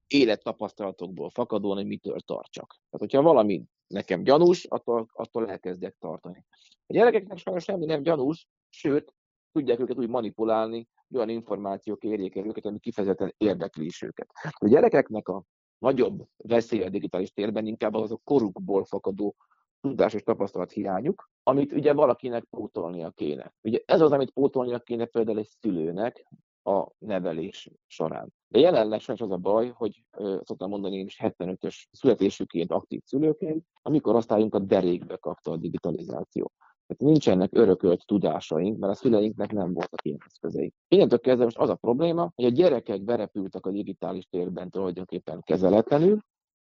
élettapasztalatokból 0.08 1.30
fakadóan, 1.30 1.78
hogy 1.78 1.86
mitől 1.86 2.20
tartsak. 2.20 2.68
Tehát, 2.70 3.00
hogyha 3.00 3.22
valami 3.22 3.64
nekem 3.88 4.24
gyanús, 4.24 4.66
attól, 4.66 5.10
attól 5.14 5.50
elkezdek 5.50 5.96
tartani. 6.00 6.46
A 6.88 6.94
gyerekeknek 6.94 7.38
sajnos 7.38 7.64
semmi 7.64 7.86
nem 7.86 8.02
gyanús, 8.02 8.48
sőt, 8.70 9.14
tudják 9.52 9.80
őket 9.80 9.98
úgy 9.98 10.10
manipulálni, 10.10 10.88
hogy 11.08 11.18
olyan 11.18 11.30
információk 11.30 12.04
érjék 12.04 12.36
el 12.36 12.46
őket, 12.46 12.66
ami 12.66 12.80
kifejezetten 12.80 13.34
érdekli 13.38 13.86
is 13.86 14.02
őket. 14.02 14.30
A 14.44 14.68
gyerekeknek 14.68 15.28
a 15.28 15.44
nagyobb 15.80 16.28
veszély 16.38 16.84
a 16.84 16.90
digitális 16.90 17.32
térben 17.32 17.66
inkább 17.66 17.94
az 17.94 18.12
a 18.12 18.20
korukból 18.24 18.86
fakadó 18.86 19.36
tudás 19.82 20.14
és 20.14 20.24
tapasztalat 20.24 20.72
hiányuk, 20.72 21.30
amit 21.44 21.72
ugye 21.72 21.94
valakinek 21.94 22.44
pótolnia 22.44 23.10
kéne. 23.10 23.54
Ugye 23.62 23.80
ez 23.86 24.02
az, 24.02 24.12
amit 24.12 24.32
pótolnia 24.32 24.80
kéne 24.80 25.06
például 25.06 25.38
egy 25.38 25.50
szülőnek 25.60 26.28
a 26.64 26.88
nevelés 26.98 27.70
során. 27.86 28.34
De 28.48 28.60
jelenleg 28.60 29.00
sajnos 29.00 29.26
az 29.26 29.32
a 29.32 29.38
baj, 29.38 29.70
hogy 29.70 30.04
szoktam 30.42 30.70
mondani 30.70 30.98
én 30.98 31.06
is 31.06 31.20
75-ös 31.24 31.84
születésüként, 31.92 32.72
aktív 32.72 33.02
szülőként, 33.06 33.66
amikor 33.82 34.16
osztályunkat 34.16 34.68
derékbe 34.68 35.18
kapta 35.18 35.52
a 35.52 35.58
digitalizáció. 35.58 36.52
Tehát 36.88 37.14
nincsenek 37.14 37.50
örökölt 37.54 38.06
tudásaink, 38.06 38.78
mert 38.78 38.94
a 38.94 38.96
szüleinknek 38.96 39.52
nem 39.52 39.74
voltak 39.74 40.06
ilyen 40.06 40.20
eszközeik. 40.26 40.74
Innentől 40.88 41.20
kezdve 41.20 41.44
most 41.44 41.58
az 41.58 41.70
a 41.70 41.76
probléma, 41.76 42.32
hogy 42.36 42.46
a 42.46 42.50
gyerekek 42.50 43.02
berepültek 43.02 43.66
a 43.66 43.72
digitális 43.72 44.26
térben 44.26 44.70
tulajdonképpen 44.70 45.42
kezeletlenül, 45.42 46.20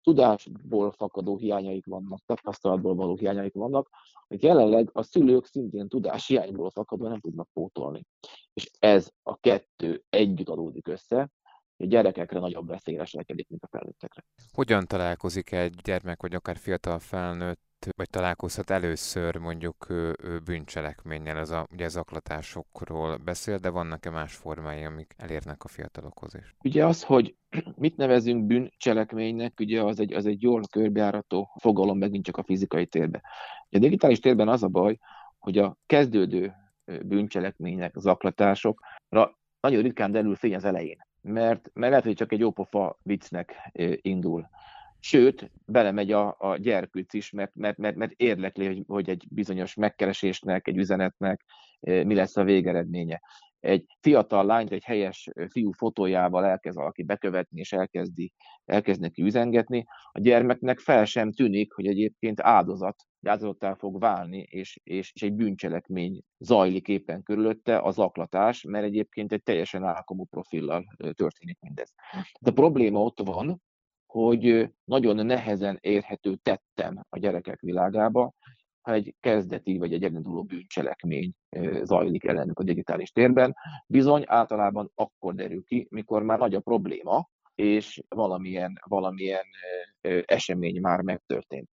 tudásból 0.03 0.91
fakadó 0.91 1.37
hiányaik 1.37 1.87
vannak, 1.87 2.21
tapasztalatból 2.27 2.95
való 2.95 3.17
hiányaik 3.17 3.55
vannak, 3.55 3.89
hogy 4.29 4.43
jelenleg 4.43 4.91
a 4.93 5.03
szülők 5.03 5.47
szintén 5.47 5.89
tudás 5.89 6.27
hiányból 6.27 6.71
fakadva 6.71 7.09
nem 7.09 7.21
tudnak 7.21 7.49
pótolni. 7.53 8.03
És 8.53 8.71
ez 8.79 9.11
a 9.23 9.37
kettő 9.37 10.03
együtt 10.09 10.49
adódik 10.49 10.89
össze, 10.89 11.31
a 11.77 11.87
gyerekekre 11.87 12.39
nagyobb 12.39 12.69
veszély 12.69 12.97
leselkedik, 12.97 13.49
mint 13.49 13.63
a 13.63 13.69
felnőttekre. 13.69 14.25
Hogyan 14.53 14.87
találkozik 14.87 15.53
egy 15.53 15.75
gyermek, 15.75 16.23
vagy 16.23 16.35
akár 16.35 16.57
fiatal 16.57 16.99
felnőtt 16.99 17.70
vagy 17.97 18.11
találkozhat 18.11 18.71
először 18.71 19.37
mondjuk 19.37 19.87
bűncselekménnyel, 20.45 21.39
ez 21.39 21.51
a 21.51 21.67
ugye 21.73 21.89
zaklatásokról 21.89 23.17
beszél, 23.17 23.59
de 23.59 23.69
vannak-e 23.69 24.11
más 24.11 24.35
formái, 24.35 24.85
amik 24.85 25.15
elérnek 25.17 25.65
a 25.65 25.69
fiatalokhoz 25.69 26.35
is? 26.35 26.55
Ugye 26.65 26.87
az, 26.87 27.03
hogy 27.03 27.35
mit 27.77 27.97
nevezünk 27.97 28.47
bűncselekménynek, 28.47 29.61
ugye 29.61 29.83
az 29.83 30.01
egy, 30.01 30.13
az 30.13 30.27
egy 30.27 30.43
jól 30.43 30.63
körbejárató 30.71 31.51
fogalom 31.61 31.99
megint 31.99 32.25
csak 32.25 32.37
a 32.37 32.43
fizikai 32.43 32.87
térben. 32.87 33.23
A 33.71 33.79
digitális 33.79 34.21
térben 34.21 34.49
az 34.49 34.63
a 34.63 34.69
baj, 34.69 34.99
hogy 35.39 35.59
a 35.59 35.77
kezdődő 35.87 36.55
bűncselekmények, 37.03 37.95
zaklatásokra 37.97 39.39
nagyon 39.61 39.83
ritkán 39.83 40.13
derül 40.13 40.35
fény 40.35 40.55
az 40.55 40.65
elején. 40.65 40.99
Mert, 41.23 41.71
mert 41.73 41.91
lehet, 41.91 42.05
hogy 42.05 42.15
csak 42.15 42.33
egy 42.33 42.39
jópofa 42.39 42.99
viccnek 43.03 43.55
indul 44.01 44.49
Sőt, 45.03 45.51
belemegy 45.67 46.13
a, 46.13 46.37
a 46.39 46.57
gyerkőc 46.57 47.15
is, 47.15 47.31
mert, 47.31 47.55
mert, 47.55 47.77
mert, 47.77 47.97
mert 47.97 48.13
érdekli, 48.13 48.67
hogy, 48.67 48.83
hogy 48.87 49.11
egy 49.11 49.27
bizonyos 49.31 49.75
megkeresésnek, 49.75 50.69
egy 50.69 50.77
üzenetnek 50.77 51.45
mi 51.81 52.15
lesz 52.15 52.37
a 52.37 52.45
végeredménye. 52.45 53.21
egy 53.61 53.85
fiatal 54.01 54.45
lányt 54.45 54.71
egy 54.71 54.85
helyes 54.85 55.29
fiú 55.49 55.73
fotójával 55.73 56.45
elkezd 56.45 56.77
valaki 56.77 57.03
bekövetni, 57.03 57.61
és 57.61 57.73
elkezdi, 57.73 58.33
elkezd 58.65 59.01
neki 59.01 59.23
üzengetni, 59.23 59.85
a 60.13 60.21
gyermeknek 60.21 60.79
fel 60.79 61.05
sem 61.05 61.33
tűnik, 61.33 61.73
hogy 61.73 61.87
egyébként 61.87 62.41
áldozat, 62.41 62.97
áldozattá 63.23 63.75
fog 63.75 64.01
válni, 64.01 64.39
és, 64.39 64.81
és, 64.85 65.13
és 65.15 65.23
egy 65.23 65.35
bűncselekmény 65.35 66.21
zajlik 66.39 66.89
éppen 66.89 67.23
körülötte, 67.23 67.79
az 67.79 67.99
aklatás, 67.99 68.63
mert 68.63 68.85
egyébként 68.85 69.33
egy 69.33 69.43
teljesen 69.43 69.85
álkomú 69.85 70.25
profillal 70.25 70.85
történik 71.13 71.59
mindez. 71.61 71.95
De 72.41 72.51
a 72.51 72.55
probléma 72.55 73.01
ott 73.01 73.21
van, 73.25 73.63
hogy 74.11 74.71
nagyon 74.85 75.27
nehezen 75.27 75.79
érhető 75.81 76.35
tettem 76.35 77.05
a 77.09 77.19
gyerekek 77.19 77.61
világába, 77.61 78.33
ha 78.81 78.93
egy 78.93 79.15
kezdeti 79.21 79.79
vagy 79.79 79.93
egy 79.93 80.05
elinduló 80.05 80.43
bűncselekmény 80.43 81.33
zajlik 81.83 82.25
ellenük 82.25 82.59
a 82.59 82.63
digitális 82.63 83.11
térben, 83.11 83.55
bizony 83.87 84.25
általában 84.27 84.91
akkor 84.95 85.35
derül 85.35 85.65
ki, 85.65 85.87
mikor 85.91 86.23
már 86.23 86.39
nagy 86.39 86.55
a 86.55 86.61
probléma, 86.61 87.29
és 87.55 88.03
valamilyen, 88.09 88.81
valamilyen 88.89 89.45
esemény 90.25 90.81
már 90.81 91.01
megtörtént. 91.01 91.69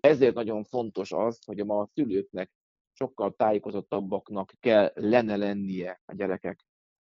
Ezért 0.00 0.34
nagyon 0.34 0.64
fontos 0.64 1.12
az, 1.12 1.38
hogy 1.46 1.64
ma 1.64 1.78
a 1.78 1.88
szülőknek 1.94 2.50
sokkal 2.92 3.32
tájékozottabbaknak 3.32 4.52
kell 4.60 4.92
lenne 4.94 5.36
lennie 5.36 6.00
a 6.04 6.14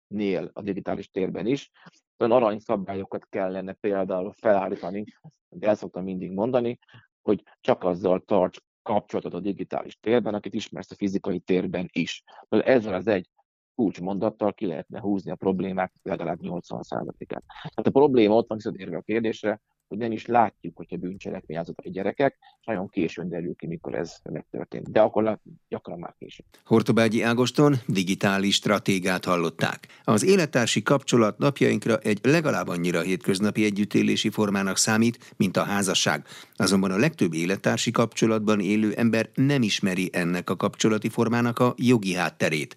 gyerekeknél 0.08 0.50
a 0.54 0.62
digitális 0.62 1.10
térben 1.10 1.46
is. 1.46 1.72
Olyan 2.18 2.32
aranyszabályokat 2.32 3.28
kellene 3.30 3.74
például 3.74 4.32
felállítani, 4.32 5.04
de 5.50 5.68
el 5.68 5.76
szoktam 5.76 6.04
mindig 6.04 6.32
mondani, 6.32 6.80
hogy 7.22 7.44
csak 7.62 7.84
azzal 7.84 8.20
tarts 8.20 8.60
kapcsolatot 8.82 9.34
a 9.34 9.40
digitális 9.40 10.00
térben, 10.00 10.34
akit 10.34 10.54
ismersz 10.54 10.92
a 10.92 10.96
fizikai 10.96 11.40
térben 11.40 11.90
is. 11.92 12.24
Ezzel 12.50 12.94
az 12.94 13.08
egy 13.08 13.30
kulcsmondattal 13.76 14.54
ki 14.54 14.66
lehetne 14.66 15.00
húzni 15.00 15.32
a 15.32 15.36
problémák 15.36 15.94
legalább 16.04 16.40
80%-át. 16.42 17.44
Tehát 17.48 17.88
a 17.88 17.90
probléma 17.90 18.36
ott 18.36 18.48
van 18.48 18.58
visszatérve 18.58 18.98
a 18.98 19.02
kérdésre, 19.02 19.62
hogy 19.88 19.98
nem 19.98 20.12
is 20.12 20.26
látjuk, 20.26 20.78
hogyha 20.78 20.98
bűncselekmény 20.98 21.58
a 21.58 21.90
gyerekek, 21.90 22.38
és 22.60 22.66
nagyon 22.66 22.90
későn 22.90 23.30
derül 23.30 23.56
ki, 23.56 23.68
mikor 23.68 23.96
ez 23.96 24.16
megtörtént. 24.32 24.92
De 24.92 25.02
akkor 25.02 25.40
gyakran 25.68 26.00
már 26.00 26.16
későn. 26.20 26.46
Hortobágyi 26.64 27.22
Ágoston 27.22 27.76
digitális 27.88 28.56
stratégát 28.56 29.26
hallották. 29.26 29.88
Az 30.04 30.26
élettársi 30.26 30.82
kapcsolat 30.84 31.38
napjainkra 31.38 31.98
egy 31.98 32.20
legalább 32.24 32.68
annyira 32.68 33.02
hétköznapi 33.02 33.66
együttélési 33.66 34.30
formának 34.30 34.78
számít, 34.78 35.34
mint 35.38 35.58
a 35.58 35.64
házasság. 35.64 36.26
Azonban 36.56 36.92
a 36.92 36.98
legtöbb 36.98 37.34
élettársi 37.34 37.92
kapcsolatban 37.92 38.60
élő 38.60 38.94
ember 38.94 39.30
nem 39.34 39.62
ismeri 39.62 40.10
ennek 40.14 40.50
a 40.50 40.56
kapcsolati 40.56 41.10
formának 41.10 41.60
a 41.60 41.74
jogi 41.78 42.14
hátterét. 42.14 42.76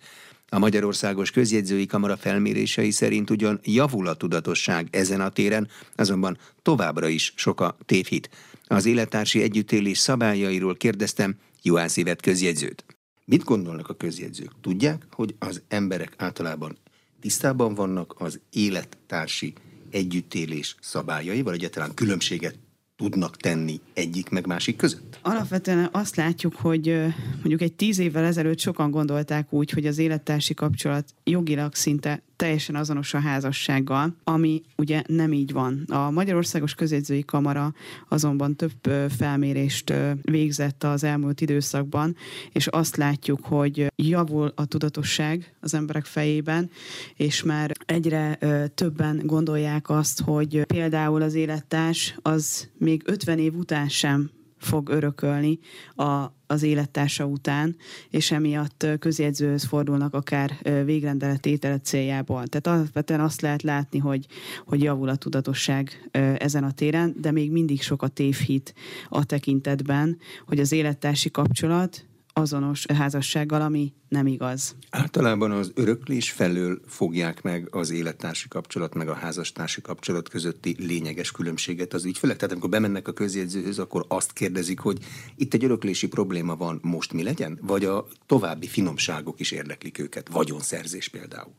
A 0.50 0.58
Magyarországos 0.58 1.30
Közjegyzői 1.30 1.86
Kamara 1.86 2.16
felmérései 2.16 2.90
szerint 2.90 3.30
ugyan 3.30 3.60
javul 3.62 4.06
a 4.06 4.14
tudatosság 4.14 4.88
ezen 4.90 5.20
a 5.20 5.28
téren, 5.28 5.68
azonban 5.94 6.38
továbbra 6.62 7.08
is 7.08 7.32
sok 7.36 7.60
a 7.60 7.76
tévhit. 7.84 8.30
Az 8.66 8.86
élettársi 8.86 9.42
együttélés 9.42 9.98
szabályairól 9.98 10.76
kérdeztem 10.76 11.36
Juhász 11.62 11.96
Évet 11.96 12.22
közjegyzőt. 12.22 12.84
Mit 13.24 13.44
gondolnak 13.44 13.88
a 13.88 13.94
közjegyzők? 13.94 14.50
Tudják, 14.60 15.06
hogy 15.10 15.34
az 15.38 15.62
emberek 15.68 16.14
általában 16.16 16.76
tisztában 17.20 17.74
vannak 17.74 18.14
az 18.18 18.40
élettársi 18.50 19.52
együttélés 19.90 20.76
szabályai, 20.80 21.42
vagy 21.42 21.54
egyáltalán 21.54 21.94
különbséget 21.94 22.58
tudnak 22.98 23.36
tenni 23.36 23.80
egyik 23.94 24.28
meg 24.28 24.46
másik 24.46 24.76
között? 24.76 25.18
Alapvetően 25.22 25.88
azt 25.92 26.16
látjuk, 26.16 26.54
hogy 26.56 27.04
mondjuk 27.32 27.60
egy 27.60 27.72
tíz 27.72 27.98
évvel 27.98 28.24
ezelőtt 28.24 28.58
sokan 28.58 28.90
gondolták 28.90 29.52
úgy, 29.52 29.70
hogy 29.70 29.86
az 29.86 29.98
élettársi 29.98 30.54
kapcsolat 30.54 31.14
jogilag 31.24 31.74
szinte 31.74 32.22
teljesen 32.38 32.76
azonos 32.76 33.14
a 33.14 33.18
házassággal, 33.18 34.16
ami 34.24 34.62
ugye 34.76 35.02
nem 35.06 35.32
így 35.32 35.52
van. 35.52 35.84
A 35.88 36.10
Magyarországos 36.10 36.74
Közjegyzői 36.74 37.24
Kamara 37.24 37.74
azonban 38.08 38.56
több 38.56 39.10
felmérést 39.16 39.92
végzett 40.22 40.84
az 40.84 41.04
elmúlt 41.04 41.40
időszakban, 41.40 42.16
és 42.52 42.66
azt 42.66 42.96
látjuk, 42.96 43.44
hogy 43.44 43.92
javul 43.96 44.52
a 44.54 44.64
tudatosság 44.64 45.54
az 45.60 45.74
emberek 45.74 46.04
fejében, 46.04 46.70
és 47.16 47.42
már 47.42 47.72
egyre 47.86 48.38
többen 48.74 49.20
gondolják 49.24 49.90
azt, 49.90 50.20
hogy 50.20 50.64
például 50.66 51.22
az 51.22 51.34
élettárs 51.34 52.14
az 52.22 52.68
még 52.78 53.02
50 53.04 53.38
év 53.38 53.54
után 53.54 53.88
sem 53.88 54.30
fog 54.58 54.88
örökölni 54.88 55.58
a, 55.94 56.32
az 56.46 56.62
élettársa 56.62 57.24
után, 57.24 57.76
és 58.10 58.30
emiatt 58.30 58.86
közjegyzőhöz 58.98 59.64
fordulnak 59.64 60.14
akár 60.14 60.58
végrendelet 60.84 61.46
ételet 61.46 61.84
céljából. 61.84 62.46
Tehát 62.46 62.78
alapvetően 62.78 63.20
azt 63.20 63.40
lehet 63.40 63.62
látni, 63.62 63.98
hogy, 63.98 64.26
hogy 64.66 64.82
javul 64.82 65.08
a 65.08 65.16
tudatosság 65.16 66.08
ezen 66.38 66.64
a 66.64 66.72
téren, 66.72 67.14
de 67.20 67.30
még 67.30 67.50
mindig 67.50 67.82
sok 67.82 68.02
a 68.02 68.08
tévhit 68.08 68.74
a 69.08 69.24
tekintetben, 69.24 70.18
hogy 70.46 70.60
az 70.60 70.72
élettársi 70.72 71.30
kapcsolat 71.30 72.06
azonos 72.38 72.86
házassággal, 72.94 73.60
ami 73.60 73.92
nem 74.08 74.26
igaz. 74.26 74.76
Általában 74.90 75.50
az 75.50 75.72
öröklés 75.74 76.30
felől 76.30 76.80
fogják 76.86 77.42
meg 77.42 77.68
az 77.70 77.90
élettársi 77.90 78.48
kapcsolat, 78.48 78.94
meg 78.94 79.08
a 79.08 79.14
házastársi 79.14 79.80
kapcsolat 79.80 80.28
közötti 80.28 80.76
lényeges 80.78 81.30
különbséget 81.30 81.94
az 81.94 82.04
ügyfelek. 82.04 82.36
Tehát 82.36 82.52
amikor 82.52 82.70
bemennek 82.70 83.08
a 83.08 83.12
közjegyzőhöz, 83.12 83.78
akkor 83.78 84.04
azt 84.08 84.32
kérdezik, 84.32 84.78
hogy 84.78 84.98
itt 85.36 85.54
egy 85.54 85.64
öröklési 85.64 86.08
probléma 86.08 86.56
van, 86.56 86.78
most 86.82 87.12
mi 87.12 87.22
legyen? 87.22 87.58
Vagy 87.62 87.84
a 87.84 88.06
további 88.26 88.66
finomságok 88.66 89.40
is 89.40 89.50
érdeklik 89.50 89.98
őket, 89.98 90.28
vagyonszerzés 90.28 91.08
például? 91.08 91.52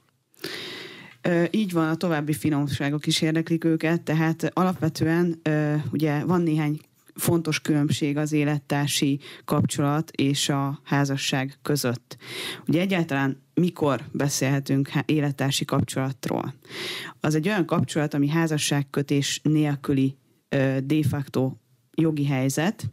Így 1.51 1.71
van, 1.71 1.89
a 1.89 1.95
további 1.95 2.33
finomságok 2.33 3.05
is 3.05 3.21
érdeklik 3.21 3.63
őket, 3.63 4.01
tehát 4.01 4.51
alapvetően 4.53 5.41
ugye 5.91 6.23
van 6.25 6.41
néhány 6.41 6.79
fontos 7.15 7.59
különbség 7.61 8.17
az 8.17 8.31
élettársi 8.31 9.19
kapcsolat 9.45 10.11
és 10.11 10.49
a 10.49 10.79
házasság 10.83 11.57
között. 11.61 12.17
Ugye 12.67 12.81
egyáltalán 12.81 13.41
mikor 13.53 14.01
beszélhetünk 14.11 14.89
élettársi 15.05 15.65
kapcsolatról? 15.65 16.53
Az 17.19 17.35
egy 17.35 17.47
olyan 17.47 17.65
kapcsolat, 17.65 18.13
ami 18.13 18.27
házasságkötés 18.27 19.39
nélküli 19.43 20.17
de 20.83 21.03
facto 21.09 21.53
jogi 21.95 22.25
helyzet, 22.25 22.89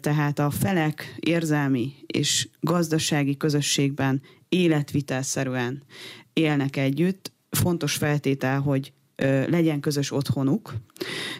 tehát 0.00 0.38
a 0.38 0.50
felek 0.50 1.14
érzelmi 1.20 1.92
és 2.06 2.48
gazdasági 2.60 3.36
közösségben 3.36 4.22
életvitelszerűen 4.48 5.82
élnek 6.32 6.76
együtt, 6.76 7.32
fontos 7.50 7.94
feltétel, 7.94 8.60
hogy 8.60 8.92
legyen 9.46 9.80
közös 9.80 10.12
otthonuk. 10.12 10.74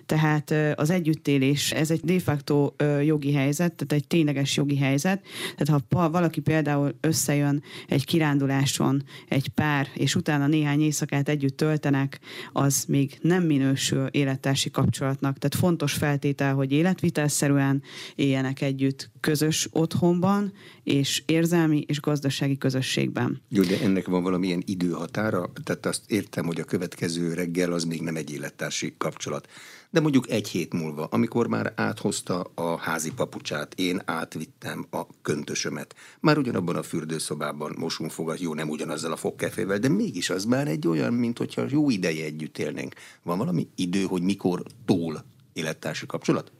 Tehát 0.06 0.54
az 0.74 0.90
együttélés, 0.90 1.72
ez 1.72 1.90
egy 1.90 2.00
de 2.00 2.20
facto 2.20 2.72
jogi 3.04 3.32
helyzet, 3.32 3.74
tehát 3.74 3.92
egy 3.92 4.06
tényleges 4.06 4.56
jogi 4.56 4.76
helyzet. 4.76 5.22
Tehát 5.56 5.84
ha 5.90 6.10
valaki 6.10 6.40
például 6.40 6.94
összejön 7.00 7.62
egy 7.88 8.04
kiránduláson 8.04 9.02
egy 9.28 9.48
pár, 9.48 9.88
és 9.94 10.14
utána 10.14 10.46
néhány 10.46 10.80
éjszakát 10.80 11.28
együtt 11.28 11.56
töltenek, 11.56 12.20
az 12.52 12.84
még 12.88 13.18
nem 13.20 13.42
minősül 13.42 14.06
élettársi 14.06 14.70
kapcsolatnak. 14.70 15.38
Tehát 15.38 15.54
fontos 15.54 15.92
feltétel, 15.92 16.54
hogy 16.54 16.72
életvitelszerűen 16.72 17.82
éljenek 18.14 18.60
együtt 18.60 19.10
közös 19.20 19.68
otthonban, 19.70 20.52
és 20.82 21.22
érzelmi 21.26 21.84
és 21.86 22.00
gazdasági 22.00 22.58
közösségben. 22.58 23.42
Jó, 23.48 23.62
de 23.62 23.80
ennek 23.80 24.06
van 24.06 24.22
valamilyen 24.22 24.62
időhatára? 24.66 25.50
Tehát 25.64 25.86
azt 25.86 26.10
értem, 26.10 26.46
hogy 26.46 26.60
a 26.60 26.64
következő 26.64 27.32
reggel 27.34 27.71
az 27.72 27.84
még 27.84 28.02
nem 28.02 28.16
egy 28.16 28.32
élettársi 28.32 28.94
kapcsolat. 28.98 29.48
De 29.90 30.00
mondjuk 30.00 30.30
egy 30.30 30.48
hét 30.48 30.72
múlva, 30.72 31.08
amikor 31.10 31.46
már 31.46 31.72
áthozta 31.76 32.40
a 32.54 32.76
házi 32.76 33.12
papucsát, 33.12 33.74
én 33.74 34.02
átvittem 34.04 34.86
a 34.90 35.06
köntösömet. 35.22 35.94
Már 36.20 36.38
ugyanabban 36.38 36.76
a 36.76 36.82
fürdőszobában 36.82 37.74
mosunk 37.78 38.10
fogat, 38.10 38.40
jó, 38.40 38.54
nem 38.54 38.68
ugyanazzal 38.68 39.12
a 39.12 39.16
fogkefével, 39.16 39.78
de 39.78 39.88
mégis 39.88 40.30
az 40.30 40.44
már 40.44 40.68
egy 40.68 40.88
olyan, 40.88 41.12
mint 41.12 41.38
hogyha 41.38 41.64
jó 41.68 41.90
ideje 41.90 42.24
együtt 42.24 42.58
élnénk. 42.58 42.94
Van 43.22 43.38
valami 43.38 43.68
idő, 43.74 44.02
hogy 44.02 44.22
mikor 44.22 44.62
túl 44.84 45.24
élettársi 45.52 46.06
kapcsolat? 46.06 46.52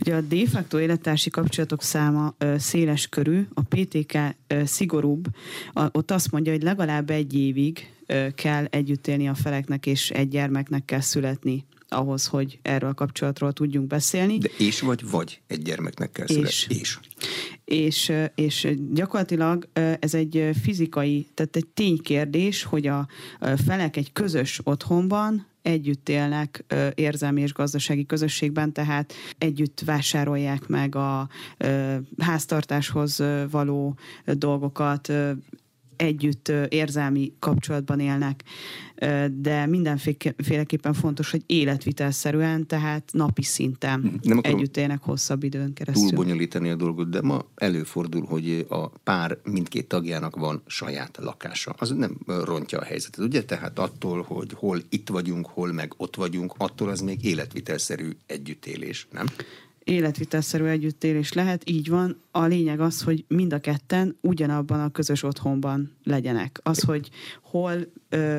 Ugye 0.00 0.14
a 0.14 0.20
de 0.20 0.46
facto 0.46 0.80
élettársi 0.80 1.30
kapcsolatok 1.30 1.82
száma 1.82 2.34
ö, 2.38 2.54
széles 2.58 3.08
körű, 3.08 3.46
a 3.54 3.62
PTK 3.62 4.18
ö, 4.46 4.64
szigorúbb, 4.64 5.26
a, 5.72 5.84
ott 5.92 6.10
azt 6.10 6.30
mondja, 6.30 6.52
hogy 6.52 6.62
legalább 6.62 7.10
egy 7.10 7.34
évig 7.34 7.92
kell 8.34 8.64
együtt 8.64 9.06
élni 9.06 9.28
a 9.28 9.34
feleknek, 9.34 9.86
és 9.86 10.10
egy 10.10 10.28
gyermeknek 10.28 10.84
kell 10.84 11.00
születni 11.00 11.64
ahhoz, 11.88 12.26
hogy 12.26 12.58
erről 12.62 12.90
a 12.90 12.94
kapcsolatról 12.94 13.52
tudjunk 13.52 13.86
beszélni. 13.86 14.38
De 14.38 14.48
és 14.58 14.80
vagy 14.80 15.10
vagy 15.10 15.40
egy 15.46 15.62
gyermeknek 15.62 16.12
kell 16.12 16.26
születni. 16.26 16.48
És. 16.48 16.68
és. 16.68 16.98
És, 17.64 18.12
és 18.34 18.68
gyakorlatilag 18.92 19.68
ez 19.98 20.14
egy 20.14 20.50
fizikai, 20.62 21.26
tehát 21.34 21.56
egy 21.56 21.66
ténykérdés, 21.66 22.62
hogy 22.62 22.86
a 22.86 23.08
felek 23.66 23.96
egy 23.96 24.12
közös 24.12 24.60
otthonban 24.64 25.46
együtt 25.62 26.08
élnek 26.08 26.64
érzelmi 26.94 27.40
és 27.40 27.52
gazdasági 27.52 28.06
közösségben, 28.06 28.72
tehát 28.72 29.12
együtt 29.38 29.80
vásárolják 29.80 30.66
meg 30.66 30.94
a 30.94 31.28
háztartáshoz 32.18 33.22
való 33.50 33.98
dolgokat, 34.24 35.12
együtt 36.00 36.52
érzelmi 36.68 37.32
kapcsolatban 37.38 38.00
élnek, 38.00 38.42
de 39.32 39.66
mindenféleképpen 39.66 40.92
fontos, 40.92 41.30
hogy 41.30 41.42
életvitelszerűen, 41.46 42.66
tehát 42.66 43.10
napi 43.12 43.42
szinten 43.42 44.20
Nem 44.22 44.38
együtt 44.42 44.76
élnek 44.76 45.02
hosszabb 45.02 45.42
időn 45.42 45.72
keresztül. 45.72 46.08
Túlbonyolítani 46.08 46.70
a 46.70 46.74
dolgot, 46.74 47.10
de 47.10 47.20
ma 47.20 47.44
előfordul, 47.54 48.24
hogy 48.24 48.66
a 48.68 48.88
pár 48.88 49.38
mindkét 49.44 49.88
tagjának 49.88 50.36
van 50.36 50.62
saját 50.66 51.18
lakása. 51.22 51.74
Az 51.78 51.90
nem 51.90 52.18
rontja 52.26 52.78
a 52.78 52.84
helyzetet, 52.84 53.24
ugye? 53.24 53.44
Tehát 53.44 53.78
attól, 53.78 54.22
hogy 54.22 54.52
hol 54.54 54.82
itt 54.88 55.08
vagyunk, 55.08 55.46
hol 55.46 55.72
meg 55.72 55.94
ott 55.96 56.16
vagyunk, 56.16 56.54
attól 56.56 56.88
az 56.88 57.00
még 57.00 57.24
életvitelszerű 57.24 58.10
együttélés, 58.26 59.06
nem? 59.10 59.26
Életvitelszerű 59.90 60.64
együttélés 60.64 61.32
lehet, 61.32 61.70
így 61.70 61.88
van. 61.88 62.16
A 62.30 62.44
lényeg 62.44 62.80
az, 62.80 63.02
hogy 63.02 63.24
mind 63.28 63.52
a 63.52 63.60
ketten 63.60 64.16
ugyanabban 64.20 64.80
a 64.80 64.90
közös 64.90 65.22
otthonban 65.22 65.92
legyenek. 66.04 66.60
Az, 66.62 66.82
hogy 66.82 67.10
hol, 67.42 67.92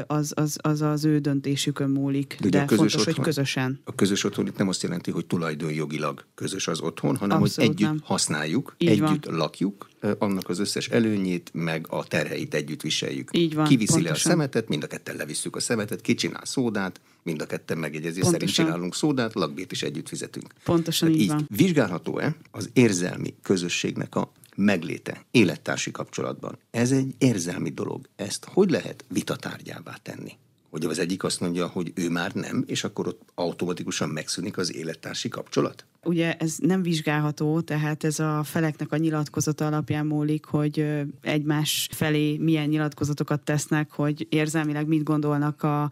az 0.07 0.31
az, 0.35 0.57
az, 0.61 0.81
az 0.81 1.05
ő 1.05 1.19
döntésükön 1.19 1.89
múlik, 1.89 2.37
de, 2.39 2.49
de 2.49 2.57
fontos, 2.67 2.95
otthon, 2.95 3.13
hogy 3.13 3.23
közösen. 3.23 3.79
A 3.83 3.95
közös 3.95 4.23
otthon 4.23 4.47
itt 4.47 4.57
nem 4.57 4.67
azt 4.67 4.83
jelenti, 4.83 5.11
hogy 5.11 5.25
tulajdonjogilag 5.25 6.25
közös 6.35 6.67
az 6.67 6.79
otthon, 6.79 7.15
hanem 7.15 7.41
Abszolút 7.41 7.69
hogy 7.69 7.79
együtt 7.79 7.87
nem. 7.93 8.01
használjuk, 8.03 8.75
így 8.77 8.89
együtt 8.89 9.25
van. 9.25 9.35
lakjuk, 9.35 9.89
annak 10.17 10.49
az 10.49 10.59
összes 10.59 10.89
előnyét, 10.89 11.49
meg 11.53 11.85
a 11.89 12.03
terheit 12.03 12.53
együtt 12.53 12.81
viseljük. 12.81 13.29
Így 13.33 13.55
van, 13.55 13.65
Kiviszi 13.65 13.91
pontosan. 13.91 14.11
le 14.13 14.17
a 14.17 14.29
szemetet, 14.29 14.69
mind 14.69 14.83
a 14.83 14.87
ketten 14.87 15.15
levisszük 15.15 15.55
a 15.55 15.59
szemetet, 15.59 16.01
kicsinál 16.01 16.45
szódát, 16.45 17.01
mind 17.23 17.41
a 17.41 17.45
ketten 17.45 17.77
megegyezés 17.77 18.25
szerint 18.25 18.51
csinálunk 18.51 18.95
szódát, 18.95 19.33
lakbét 19.33 19.71
is 19.71 19.83
együtt 19.83 20.07
fizetünk. 20.07 20.53
Pontosan 20.63 21.07
Tehát 21.07 21.21
így, 21.21 21.29
így 21.29 21.33
van. 21.33 21.47
Vizsgálható-e 21.55 22.35
az 22.51 22.69
érzelmi 22.73 23.33
közösségnek 23.43 24.15
a 24.15 24.31
megléte 24.55 25.25
élettársi 25.31 25.91
kapcsolatban? 25.91 26.57
Ez 26.71 26.91
egy 26.91 27.15
érzelmi 27.17 27.69
dolog. 27.69 28.09
Ezt 28.15 28.45
hogy 28.45 28.69
lehet 28.69 29.05
vitatárgyává 29.07 29.97
tenni? 30.01 30.31
Hogy 30.69 30.85
az 30.85 30.99
egyik 30.99 31.23
azt 31.23 31.39
mondja, 31.39 31.67
hogy 31.67 31.91
ő 31.95 32.09
már 32.09 32.33
nem, 32.33 32.63
és 32.67 32.83
akkor 32.83 33.07
ott 33.07 33.21
automatikusan 33.35 34.09
megszűnik 34.09 34.57
az 34.57 34.75
élettársi 34.75 35.29
kapcsolat? 35.29 35.85
Ugye 36.05 36.33
ez 36.33 36.55
nem 36.57 36.81
vizsgálható, 36.81 37.59
tehát 37.59 38.03
ez 38.03 38.19
a 38.19 38.43
feleknek 38.43 38.91
a 38.91 38.97
nyilatkozata 38.97 39.65
alapján 39.65 40.05
múlik, 40.05 40.45
hogy 40.45 40.85
egymás 41.21 41.89
felé 41.91 42.37
milyen 42.37 42.67
nyilatkozatokat 42.67 43.41
tesznek, 43.41 43.91
hogy 43.91 44.27
érzelmileg 44.29 44.87
mit 44.87 45.03
gondolnak 45.03 45.63
a 45.63 45.91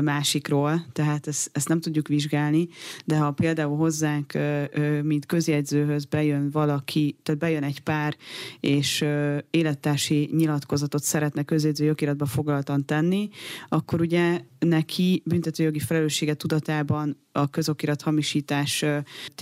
másikról, 0.00 0.84
tehát 0.92 1.26
ezt, 1.26 1.50
ezt 1.52 1.68
nem 1.68 1.80
tudjuk 1.80 2.08
vizsgálni, 2.08 2.68
de 3.04 3.16
ha 3.16 3.30
például 3.30 3.76
hozzánk, 3.76 4.32
mint 5.02 5.26
közjegyzőhöz 5.26 6.04
bejön 6.04 6.50
valaki, 6.50 7.16
tehát 7.22 7.40
bejön 7.40 7.62
egy 7.62 7.80
pár, 7.80 8.16
és 8.60 9.04
élettársi 9.50 10.30
nyilatkozatot 10.32 11.02
szeretne 11.02 11.42
közjegyző 11.42 11.84
jogiratba 11.84 12.26
foglaltan 12.26 12.84
tenni, 12.84 13.28
akkor 13.68 14.00
ugye 14.00 14.40
neki 14.58 15.22
büntetőjogi 15.24 15.78
felelőssége 15.78 16.34
tudatában 16.34 17.16
a 17.32 17.50
közokirat 17.50 18.02
hamisítás 18.02 18.84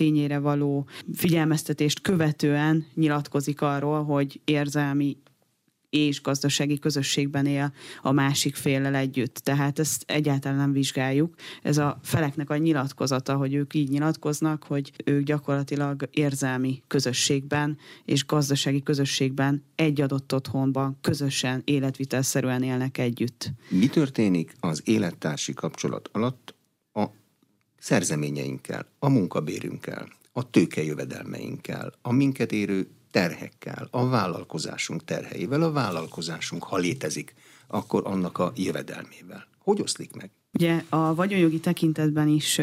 tényére 0.01 0.39
való 0.39 0.89
figyelmeztetést 1.15 2.01
követően 2.01 2.87
nyilatkozik 2.95 3.61
arról, 3.61 4.05
hogy 4.05 4.41
érzelmi 4.45 5.17
és 5.91 6.23
gazdasági 6.23 6.79
közösségben 6.79 7.47
él 7.47 7.73
a 8.03 8.13
másik 8.13 8.55
féllel 8.55 8.95
együtt. 8.95 9.35
Tehát 9.35 9.79
ezt 9.79 10.05
egyáltalán 10.07 10.57
nem 10.59 10.73
vizsgáljuk. 10.73 11.35
Ez 11.63 11.79
a 11.79 11.99
feleknek 12.03 12.51
a 12.51 12.57
nyilatkozata, 12.57 13.37
hogy 13.37 13.55
ők 13.55 13.75
így 13.75 13.89
nyilatkoznak, 13.89 14.65
hogy 14.65 14.93
ők 15.05 15.23
gyakorlatilag 15.25 16.09
érzelmi 16.11 16.83
közösségben 16.87 17.79
és 18.05 18.27
gazdasági 18.27 18.83
közösségben 18.83 19.65
egy 19.75 20.01
adott 20.01 20.35
otthonban 20.35 20.99
közösen 21.01 21.63
életvitelszerűen 21.65 22.63
élnek 22.63 22.99
együtt. 22.99 23.51
Mi 23.69 23.87
történik 23.87 24.53
az 24.61 24.83
élettársi 24.85 25.53
kapcsolat 25.55 26.09
alatt 26.13 26.59
szerzeményeinkkel, 27.81 28.87
a 28.99 29.09
munkabérünkkel, 29.09 30.09
a 30.33 30.51
tőkejövedelmeinkkel, 30.51 31.93
a 32.03 32.13
minket 32.13 32.53
érő 32.53 32.89
terhekkel, 33.11 33.89
a 33.91 34.09
vállalkozásunk 34.09 35.05
terheivel, 35.05 35.63
a 35.63 35.73
vállalkozásunk, 35.73 36.65
ha 36.65 36.77
létezik, 36.77 37.35
akkor 37.67 38.03
annak 38.07 38.39
a 38.39 38.53
jövedelmével. 38.57 39.47
Hogy 39.59 39.81
oszlik 39.81 40.15
meg? 40.15 40.31
Ugye 40.53 40.83
a 40.89 41.15
vagyonjogi 41.15 41.61
tekintetben 41.61 42.29
is 42.29 42.61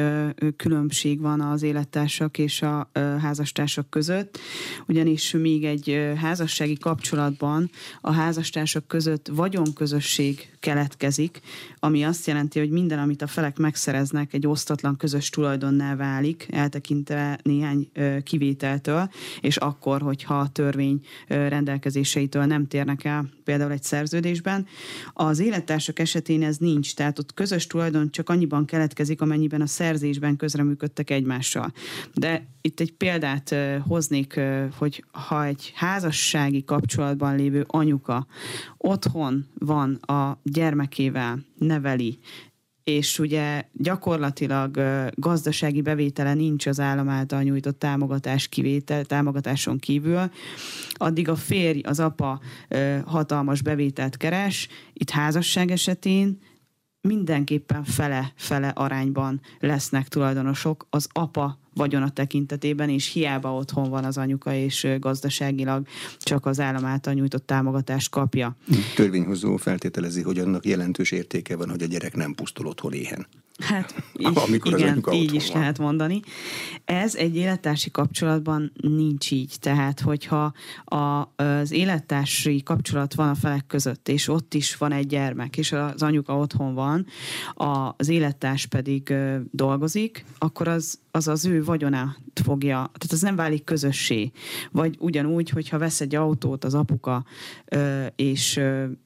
különbség 0.57 1.19
van 1.19 1.41
az 1.41 1.63
élettársak 1.63 2.37
és 2.37 2.61
a 2.61 2.89
házastársak 2.93 3.89
között, 3.89 4.39
ugyanis 4.87 5.31
még 5.31 5.65
egy 5.65 6.13
házassági 6.15 6.77
kapcsolatban 6.77 7.69
a 8.01 8.11
házastársak 8.11 8.87
között 8.87 9.27
vagyonközösség 9.27 10.49
keletkezik, 10.59 11.39
ami 11.79 12.03
azt 12.03 12.27
jelenti, 12.27 12.59
hogy 12.59 12.69
minden, 12.69 12.99
amit 12.99 13.21
a 13.21 13.27
felek 13.27 13.57
megszereznek, 13.57 14.33
egy 14.33 14.47
osztatlan 14.47 14.97
közös 14.97 15.29
tulajdonná 15.29 15.95
válik, 15.95 16.47
eltekintve 16.51 17.39
néhány 17.43 17.91
kivételtől, 18.23 19.09
és 19.41 19.57
akkor, 19.57 20.01
hogyha 20.01 20.39
a 20.39 20.49
törvény 20.49 21.01
rendelkezéseitől 21.27 22.45
nem 22.45 22.67
térnek 22.67 23.03
el 23.03 23.29
például 23.43 23.71
egy 23.71 23.83
szerződésben. 23.83 24.65
Az 25.13 25.39
élettársak 25.39 25.99
esetén 25.99 26.43
ez 26.43 26.57
nincs, 26.57 26.95
tehát 26.95 27.19
ott 27.19 27.33
közös 27.33 27.67
tulajdon 27.77 28.11
csak 28.11 28.29
annyiban 28.29 28.65
keletkezik, 28.65 29.21
amennyiben 29.21 29.61
a 29.61 29.65
szerzésben 29.65 30.35
közreműködtek 30.35 31.09
egymással. 31.09 31.73
De 32.13 32.47
itt 32.61 32.79
egy 32.79 32.93
példát 32.93 33.55
hoznék, 33.87 34.39
hogy 34.77 35.03
ha 35.11 35.45
egy 35.45 35.71
házassági 35.75 36.63
kapcsolatban 36.63 37.35
lévő 37.35 37.63
anyuka 37.67 38.27
otthon 38.77 39.45
van 39.59 39.93
a 39.93 40.39
gyermekével, 40.43 41.39
neveli, 41.57 42.19
és 42.83 43.19
ugye 43.19 43.63
gyakorlatilag 43.73 44.79
gazdasági 45.13 45.81
bevétele 45.81 46.33
nincs 46.33 46.65
az 46.65 46.79
állam 46.79 47.09
által 47.09 47.41
nyújtott 47.41 47.79
támogatás 47.79 48.47
kivétel, 48.47 49.05
támogatáson 49.05 49.77
kívül, 49.77 50.31
addig 50.93 51.29
a 51.29 51.35
férj, 51.35 51.81
az 51.81 51.99
apa 51.99 52.39
hatalmas 53.05 53.61
bevételt 53.61 54.17
keres, 54.17 54.67
itt 54.93 55.09
házasság 55.09 55.71
esetén 55.71 56.39
mindenképpen 57.07 57.83
fele-fele 57.83 58.67
arányban 58.67 59.41
lesznek 59.59 60.07
tulajdonosok. 60.07 60.87
Az 60.89 61.07
apa 61.11 61.57
vagyona 61.77 62.09
tekintetében, 62.09 62.89
és 62.89 63.11
hiába 63.11 63.53
otthon 63.53 63.89
van 63.89 64.03
az 64.03 64.17
anyuka, 64.17 64.53
és 64.53 64.87
gazdaságilag 64.99 65.87
csak 66.19 66.45
az 66.45 66.59
állam 66.59 66.85
által 66.85 67.13
nyújtott 67.13 67.45
támogatást 67.45 68.09
kapja. 68.09 68.55
Törvényhozó 68.95 69.57
feltételezi, 69.57 70.21
hogy 70.21 70.39
annak 70.39 70.65
jelentős 70.65 71.11
értéke 71.11 71.55
van, 71.55 71.69
hogy 71.69 71.81
a 71.81 71.85
gyerek 71.85 72.15
nem 72.15 72.33
pusztul 72.33 72.65
otthon 72.65 72.93
éhen. 72.93 73.27
Hát 73.59 74.03
Amikor 74.47 74.79
igen, 74.79 74.99
az 75.03 75.13
így 75.13 75.33
is 75.33 75.47
van. 75.47 75.59
lehet 75.59 75.77
mondani. 75.77 76.21
Ez 76.85 77.15
egy 77.15 77.35
élettársi 77.35 77.91
kapcsolatban 77.91 78.71
nincs 78.81 79.31
így. 79.31 79.55
Tehát, 79.59 79.99
hogyha 79.99 80.53
a, 80.85 81.31
az 81.43 81.71
élettársi 81.71 82.63
kapcsolat 82.63 83.13
van 83.13 83.29
a 83.29 83.35
felek 83.35 83.67
között, 83.67 84.07
és 84.07 84.27
ott 84.27 84.53
is 84.53 84.75
van 84.75 84.91
egy 84.91 85.07
gyermek, 85.07 85.57
és 85.57 85.71
az 85.71 86.01
anyuka 86.03 86.37
otthon 86.37 86.73
van, 86.73 87.05
az 87.97 88.09
élettárs 88.09 88.65
pedig 88.65 89.13
dolgozik, 89.51 90.25
akkor 90.37 90.67
az 90.67 90.99
az 91.17 91.27
az 91.27 91.45
ő 91.45 91.63
vagyonát 91.67 92.17
fogja, 92.43 92.75
tehát 92.75 93.11
az 93.11 93.21
nem 93.21 93.35
válik 93.35 93.63
közössé. 93.63 94.31
Vagy 94.71 94.95
ugyanúgy, 94.99 95.49
hogyha 95.49 95.77
vesz 95.77 96.01
egy 96.01 96.15
autót 96.15 96.63
az 96.63 96.73
apuka, 96.73 97.25
és 98.15 98.61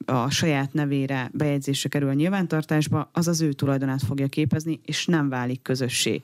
a 0.06 0.30
saját 0.30 0.74
nevére 0.74 1.30
bejegyzésre 1.34 1.90
kerül 1.90 2.10
a 2.10 2.14
nyilvántartásba, 2.14 3.10
az 3.14 3.28
az 3.28 3.42
ő 3.42 3.54
tulajdonát 3.54 4.04
fogja 4.04 4.28
képezni, 4.28 4.80
és 4.86 5.06
nem 5.06 5.30
válik 5.30 5.62
közössé. 5.62 6.22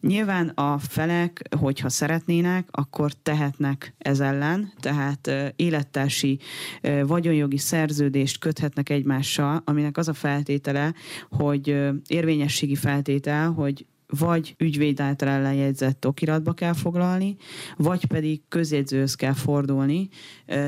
Nyilván 0.00 0.48
a 0.48 0.78
felek, 0.78 1.42
hogyha 1.58 1.88
szeretnének, 1.88 2.68
akkor 2.70 3.12
tehetnek 3.12 3.94
ez 3.98 4.20
ellen, 4.20 4.72
tehát 4.80 5.30
élettársi 5.56 6.38
vagyonjogi 7.06 7.58
szerződést 7.58 8.38
köthetnek 8.38 8.88
egymással, 8.88 9.62
aminek 9.64 9.96
az 9.96 10.08
a 10.08 10.14
feltétele, 10.14 10.94
hogy 11.30 11.76
érvényességi 12.06 12.74
feltétel, 12.74 13.50
hogy 13.50 13.86
vagy 14.18 14.54
ügyvéd 14.58 15.00
által 15.00 15.28
ellenjegyzett 15.28 16.06
okiratba 16.06 16.52
kell 16.52 16.72
foglalni, 16.72 17.36
vagy 17.76 18.06
pedig 18.06 18.40
közjegyzőhöz 18.48 19.14
kell 19.14 19.32
fordulni, 19.32 20.08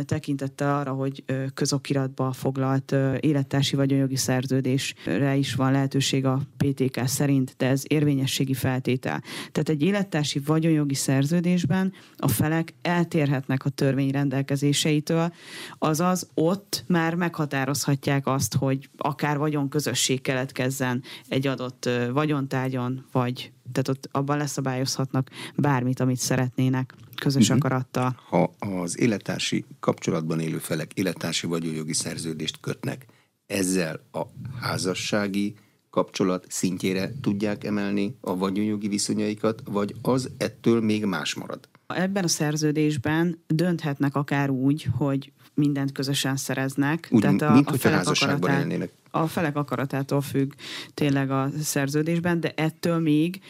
tekintettel 0.05 0.79
arra, 0.79 0.93
hogy 0.93 1.25
közokiratba 1.55 2.33
foglalt 2.33 2.95
élettársi 3.21 3.77
vagyonjogi 3.77 4.17
szerződésre 4.17 5.37
is 5.37 5.55
van 5.55 5.73
lehetőség 5.73 6.25
a 6.25 6.41
PTK 6.57 7.01
szerint, 7.07 7.55
de 7.57 7.67
ez 7.67 7.83
érvényességi 7.87 8.55
feltétel. 8.55 9.23
Tehát 9.53 9.69
egy 9.69 9.83
élettársi 9.83 10.39
vagyonjogi 10.39 10.95
szerződésben 10.95 11.93
a 12.17 12.29
felek 12.29 12.75
eltérhetnek 12.83 13.65
a 13.65 13.69
törvény 13.69 14.11
rendelkezéseitől, 14.11 15.33
azaz 15.79 16.31
ott 16.35 16.85
már 16.87 17.15
meghatározhatják 17.15 18.27
azt, 18.27 18.55
hogy 18.55 18.89
akár 18.97 19.39
vagyon 19.39 19.69
közösség 19.69 20.21
keletkezzen 20.21 21.03
egy 21.29 21.47
adott 21.47 21.89
vagyontárgyon, 22.13 23.05
vagy 23.13 23.32
tehát 23.73 23.89
ott 23.89 24.09
abban 24.11 24.37
leszabályozhatnak 24.37 25.31
bármit, 25.57 26.01
amit 26.01 26.19
szeretnének 26.19 26.95
közös 27.17 27.43
uh-huh. 27.43 27.57
akarattal. 27.57 28.17
Ha 28.29 28.53
az 28.59 29.01
élettársi 29.01 29.65
kapcsolatban 29.81 30.41
élő 30.41 30.59
felek 30.59 30.93
élettársi 30.95 31.47
vagyonjogi 31.47 31.93
szerződést 31.93 32.61
kötnek, 32.61 33.07
ezzel 33.47 34.01
a 34.13 34.23
házassági 34.61 35.55
kapcsolat 35.91 36.47
szintjére 36.49 37.13
tudják 37.21 37.65
emelni 37.65 38.17
a 38.21 38.37
vagyonjogi 38.37 38.89
viszonyaikat, 38.89 39.63
vagy 39.65 39.95
az 40.03 40.31
ettől 40.37 40.81
még 40.81 41.05
más 41.05 41.35
marad? 41.35 41.69
Ebben 41.87 42.25
a 42.25 42.29
szerződésben 42.29 43.43
dönthetnek 43.47 44.15
akár 44.15 44.51
úgy, 44.51 44.89
hogy 44.97 45.33
mindent 45.55 45.93
közösen 45.93 46.37
szereznek. 46.37 47.09
Úgy, 47.11 47.21
tehát 47.21 47.43
a, 47.43 47.53
mint 47.53 47.71
a 47.71 47.73
felek 47.73 48.07
akaratát, 48.07 48.61
élnének. 48.61 48.93
A 49.11 49.27
felek 49.27 49.57
akaratától 49.57 50.21
függ 50.21 50.53
tényleg 50.95 51.31
a 51.31 51.51
szerződésben, 51.63 52.41
de 52.41 52.53
ettől 52.57 52.99
még 52.99 53.41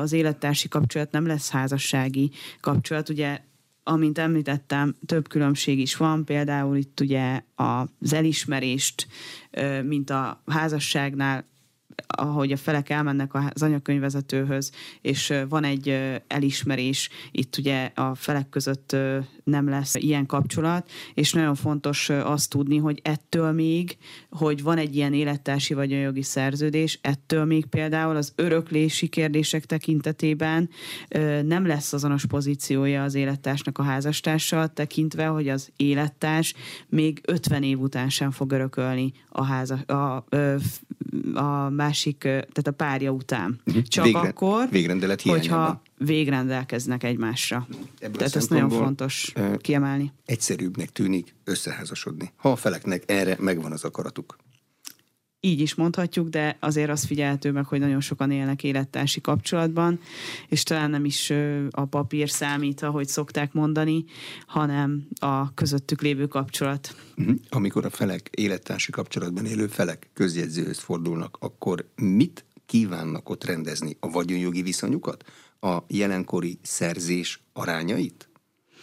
az 0.00 0.12
élettársi 0.12 0.68
kapcsolat 0.68 1.10
nem 1.10 1.26
lesz 1.26 1.50
házassági 1.50 2.30
kapcsolat. 2.60 3.08
Ugye 3.08 3.40
amint 3.82 4.18
említettem, 4.18 4.94
több 5.06 5.28
különbség 5.28 5.78
is 5.78 5.96
van, 5.96 6.24
például 6.24 6.76
itt 6.76 7.00
ugye 7.00 7.42
az 7.54 8.12
elismerést, 8.12 9.06
mint 9.84 10.10
a 10.10 10.42
házasságnál 10.46 11.44
ahogy 12.06 12.52
a 12.52 12.56
felek 12.56 12.90
elmennek 12.90 13.34
az 13.34 13.62
anyakönyvezetőhöz, 13.62 14.72
és 15.00 15.34
van 15.48 15.64
egy 15.64 15.98
elismerés, 16.26 17.08
itt 17.30 17.56
ugye 17.58 17.90
a 17.94 18.14
felek 18.14 18.48
között 18.48 18.96
nem 19.44 19.68
lesz 19.68 19.94
ilyen 19.94 20.26
kapcsolat, 20.26 20.90
és 21.14 21.32
nagyon 21.32 21.54
fontos 21.54 22.08
azt 22.08 22.50
tudni, 22.50 22.76
hogy 22.76 23.00
ettől 23.02 23.52
még, 23.52 23.96
hogy 24.30 24.62
van 24.62 24.78
egy 24.78 24.96
ilyen 24.96 25.12
élettársi 25.12 25.74
vagy 25.74 25.90
jogi 25.90 26.22
szerződés, 26.22 26.98
ettől 27.02 27.44
még 27.44 27.66
például 27.66 28.16
az 28.16 28.32
öröklési 28.36 29.08
kérdések 29.08 29.66
tekintetében 29.66 30.70
nem 31.42 31.66
lesz 31.66 31.92
azonos 31.92 32.26
pozíciója 32.26 33.02
az 33.02 33.14
élettársnak 33.14 33.78
a 33.78 33.82
házastársal, 33.82 34.72
tekintve, 34.72 35.26
hogy 35.26 35.48
az 35.48 35.70
élettárs 35.76 36.54
még 36.88 37.20
50 37.24 37.62
év 37.62 37.80
után 37.80 38.08
sem 38.08 38.30
fog 38.30 38.52
örökölni 38.52 39.12
a, 39.28 39.44
háza, 39.44 39.74
a, 39.74 39.92
a, 39.92 40.24
a 41.38 41.70
másik, 41.88 42.18
tehát 42.18 42.66
a 42.66 42.70
párja 42.70 43.10
után. 43.10 43.60
Uh-huh. 43.66 43.82
Csak 43.82 44.04
Végre, 44.04 44.20
akkor, 44.20 44.68
végrendelet 44.70 45.22
hogyha 45.22 45.82
végrendelkeznek 45.98 47.04
egymásra. 47.04 47.66
Ebből 47.98 48.16
Tehát 48.16 48.36
ezt 48.36 48.50
nagyon 48.50 48.70
fontos 48.70 49.32
uh, 49.36 49.56
kiemelni. 49.56 50.12
Egyszerűbbnek 50.24 50.90
tűnik 50.90 51.34
összeházasodni, 51.44 52.32
ha 52.36 52.50
a 52.50 52.56
feleknek 52.56 53.02
erre 53.06 53.36
megvan 53.38 53.72
az 53.72 53.84
akaratuk. 53.84 54.36
Így 55.40 55.60
is 55.60 55.74
mondhatjuk, 55.74 56.28
de 56.28 56.56
azért 56.60 56.90
az 56.90 57.04
figyelhető 57.04 57.52
meg, 57.52 57.64
hogy 57.66 57.80
nagyon 57.80 58.00
sokan 58.00 58.30
élnek 58.30 58.62
élettársi 58.64 59.20
kapcsolatban, 59.20 60.00
és 60.48 60.62
talán 60.62 60.90
nem 60.90 61.04
is 61.04 61.32
a 61.70 61.84
papír 61.84 62.30
számít, 62.30 62.82
ahogy 62.82 63.08
szokták 63.08 63.52
mondani, 63.52 64.04
hanem 64.46 65.06
a 65.20 65.54
közöttük 65.54 66.02
lévő 66.02 66.26
kapcsolat. 66.26 66.96
Uh-huh. 67.16 67.36
Amikor 67.48 67.84
a 67.84 67.90
felek 67.90 68.30
élettársi 68.30 68.90
kapcsolatban 68.90 69.46
élő 69.46 69.66
felek 69.66 70.10
közjegyzőhöz 70.12 70.78
fordulnak, 70.78 71.36
akkor 71.40 71.88
mit 71.96 72.44
kívánnak 72.66 73.28
ott 73.28 73.44
rendezni? 73.44 73.96
A 74.00 74.10
vagyonjogi 74.10 74.62
viszonyukat? 74.62 75.24
a 75.60 75.78
jelenkori 75.86 76.58
szerzés 76.62 77.42
arányait? 77.52 78.27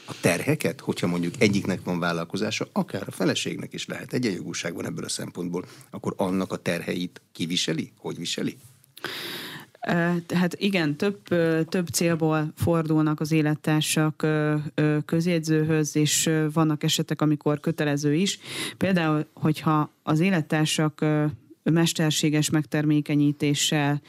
A 0.08 0.13
terheket, 0.22 0.80
hogyha 0.80 1.08
mondjuk 1.08 1.34
egyiknek 1.39 1.84
van 1.84 2.00
vállalkozása, 2.00 2.68
akár 2.72 3.04
a 3.08 3.12
feleségnek 3.12 3.74
is 3.74 3.86
lehet 3.86 4.13
egyenjogúságban 4.13 4.86
ebből 4.86 5.06
a 5.06 5.10
szempontból, 5.10 5.65
akkor 5.89 6.13
annak 6.18 6.52
a 6.52 6.58
terheit 6.58 7.22
kiviseli? 7.32 7.91
Hogy 7.98 8.18
viseli? 8.18 8.58
Hát 10.34 10.56
igen, 10.58 10.96
több, 10.96 11.20
több 11.70 11.88
célból 11.88 12.54
fordulnak 12.56 13.20
az 13.20 13.32
élettársak 13.32 14.28
közjegyzőhöz, 15.06 15.96
és 15.96 16.30
vannak 16.54 16.84
esetek, 16.84 17.22
amikor 17.22 17.60
kötelező 17.60 18.13
is. 18.13 18.39
Például, 18.78 19.26
hogyha 19.34 19.91
az 20.04 20.20
élettársak 20.20 21.06
mesterséges 21.63 22.50
megtermékenyítéssel 22.50 24.02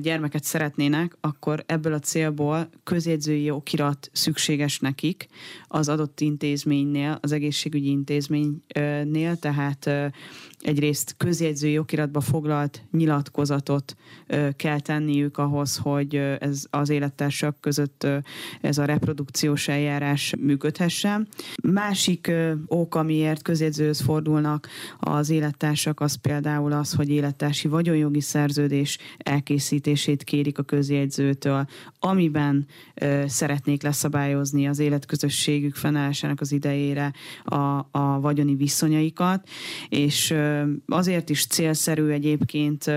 gyermeket 0.00 0.44
szeretnének, 0.44 1.16
akkor 1.20 1.64
ebből 1.66 1.92
a 1.92 1.98
célból 1.98 2.68
közjegyzői 2.84 3.50
okirat 3.50 4.10
szükséges 4.12 4.78
nekik 4.78 5.28
az 5.68 5.88
adott 5.88 6.20
intézménynél, 6.20 7.18
az 7.20 7.32
egészségügyi 7.32 7.90
intézménynél, 7.90 9.36
tehát 9.40 9.90
egyrészt 10.60 11.14
közjegyzői 11.16 11.78
okiratba 11.78 12.20
foglalt 12.20 12.82
nyilatkozatot 12.90 13.96
kell 14.56 14.80
tenniük 14.80 15.38
ahhoz, 15.38 15.76
hogy 15.76 16.14
ez 16.16 16.64
az 16.70 16.88
élettársak 16.88 17.60
között 17.60 18.06
ez 18.60 18.78
a 18.78 18.84
reprodukciós 18.84 19.68
eljárás 19.68 20.34
működhessen. 20.40 21.28
Másik 21.62 22.32
ok, 22.66 22.94
amiért 22.94 23.42
közjegyzőhöz 23.42 24.00
fordulnak 24.00 24.68
az 24.98 25.30
élettársak, 25.30 26.00
az 26.00 26.14
például 26.14 26.72
az, 26.72 26.92
hogy 26.92 27.08
élettársi 27.08 27.68
vagyonjogi 27.68 28.20
szerződés 28.20 28.98
elkészítését 29.62 30.24
kérik 30.24 30.58
a 30.58 30.62
közjegyzőtől, 30.62 31.66
amiben 31.98 32.66
szeretnék 33.26 33.82
leszabályozni 33.82 34.68
az 34.68 34.78
életközösségük 34.78 35.74
fennállásának 35.74 36.40
az 36.40 36.52
idejére 36.52 37.12
a, 37.44 37.56
a 37.90 38.20
vagyoni 38.20 38.54
viszonyaikat, 38.54 39.48
és 39.88 40.34
azért 40.86 41.30
is 41.30 41.46
célszerű 41.46 42.08
egyébként 42.08 42.90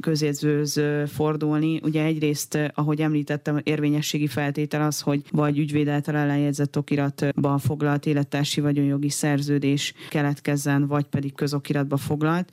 közjegyzőhöz 0.00 0.80
fordulni. 1.06 1.80
Ugye 1.82 2.04
egyrészt, 2.04 2.58
ahogy 2.74 3.00
említettem, 3.00 3.60
érvényességi 3.62 4.26
feltétel 4.26 4.82
az, 4.82 5.00
hogy 5.00 5.22
vagy 5.30 5.58
ügyvéd 5.58 5.88
által 5.88 6.16
ellenjegyzett 6.16 6.78
okiratban 6.78 7.58
foglalt 7.58 8.06
élettársi 8.06 8.60
vagyonjogi 8.60 9.10
szerződés 9.10 9.94
keletkezzen, 10.08 10.86
vagy 10.86 11.04
pedig 11.04 11.34
közokiratba 11.34 11.96
foglalt. 11.96 12.52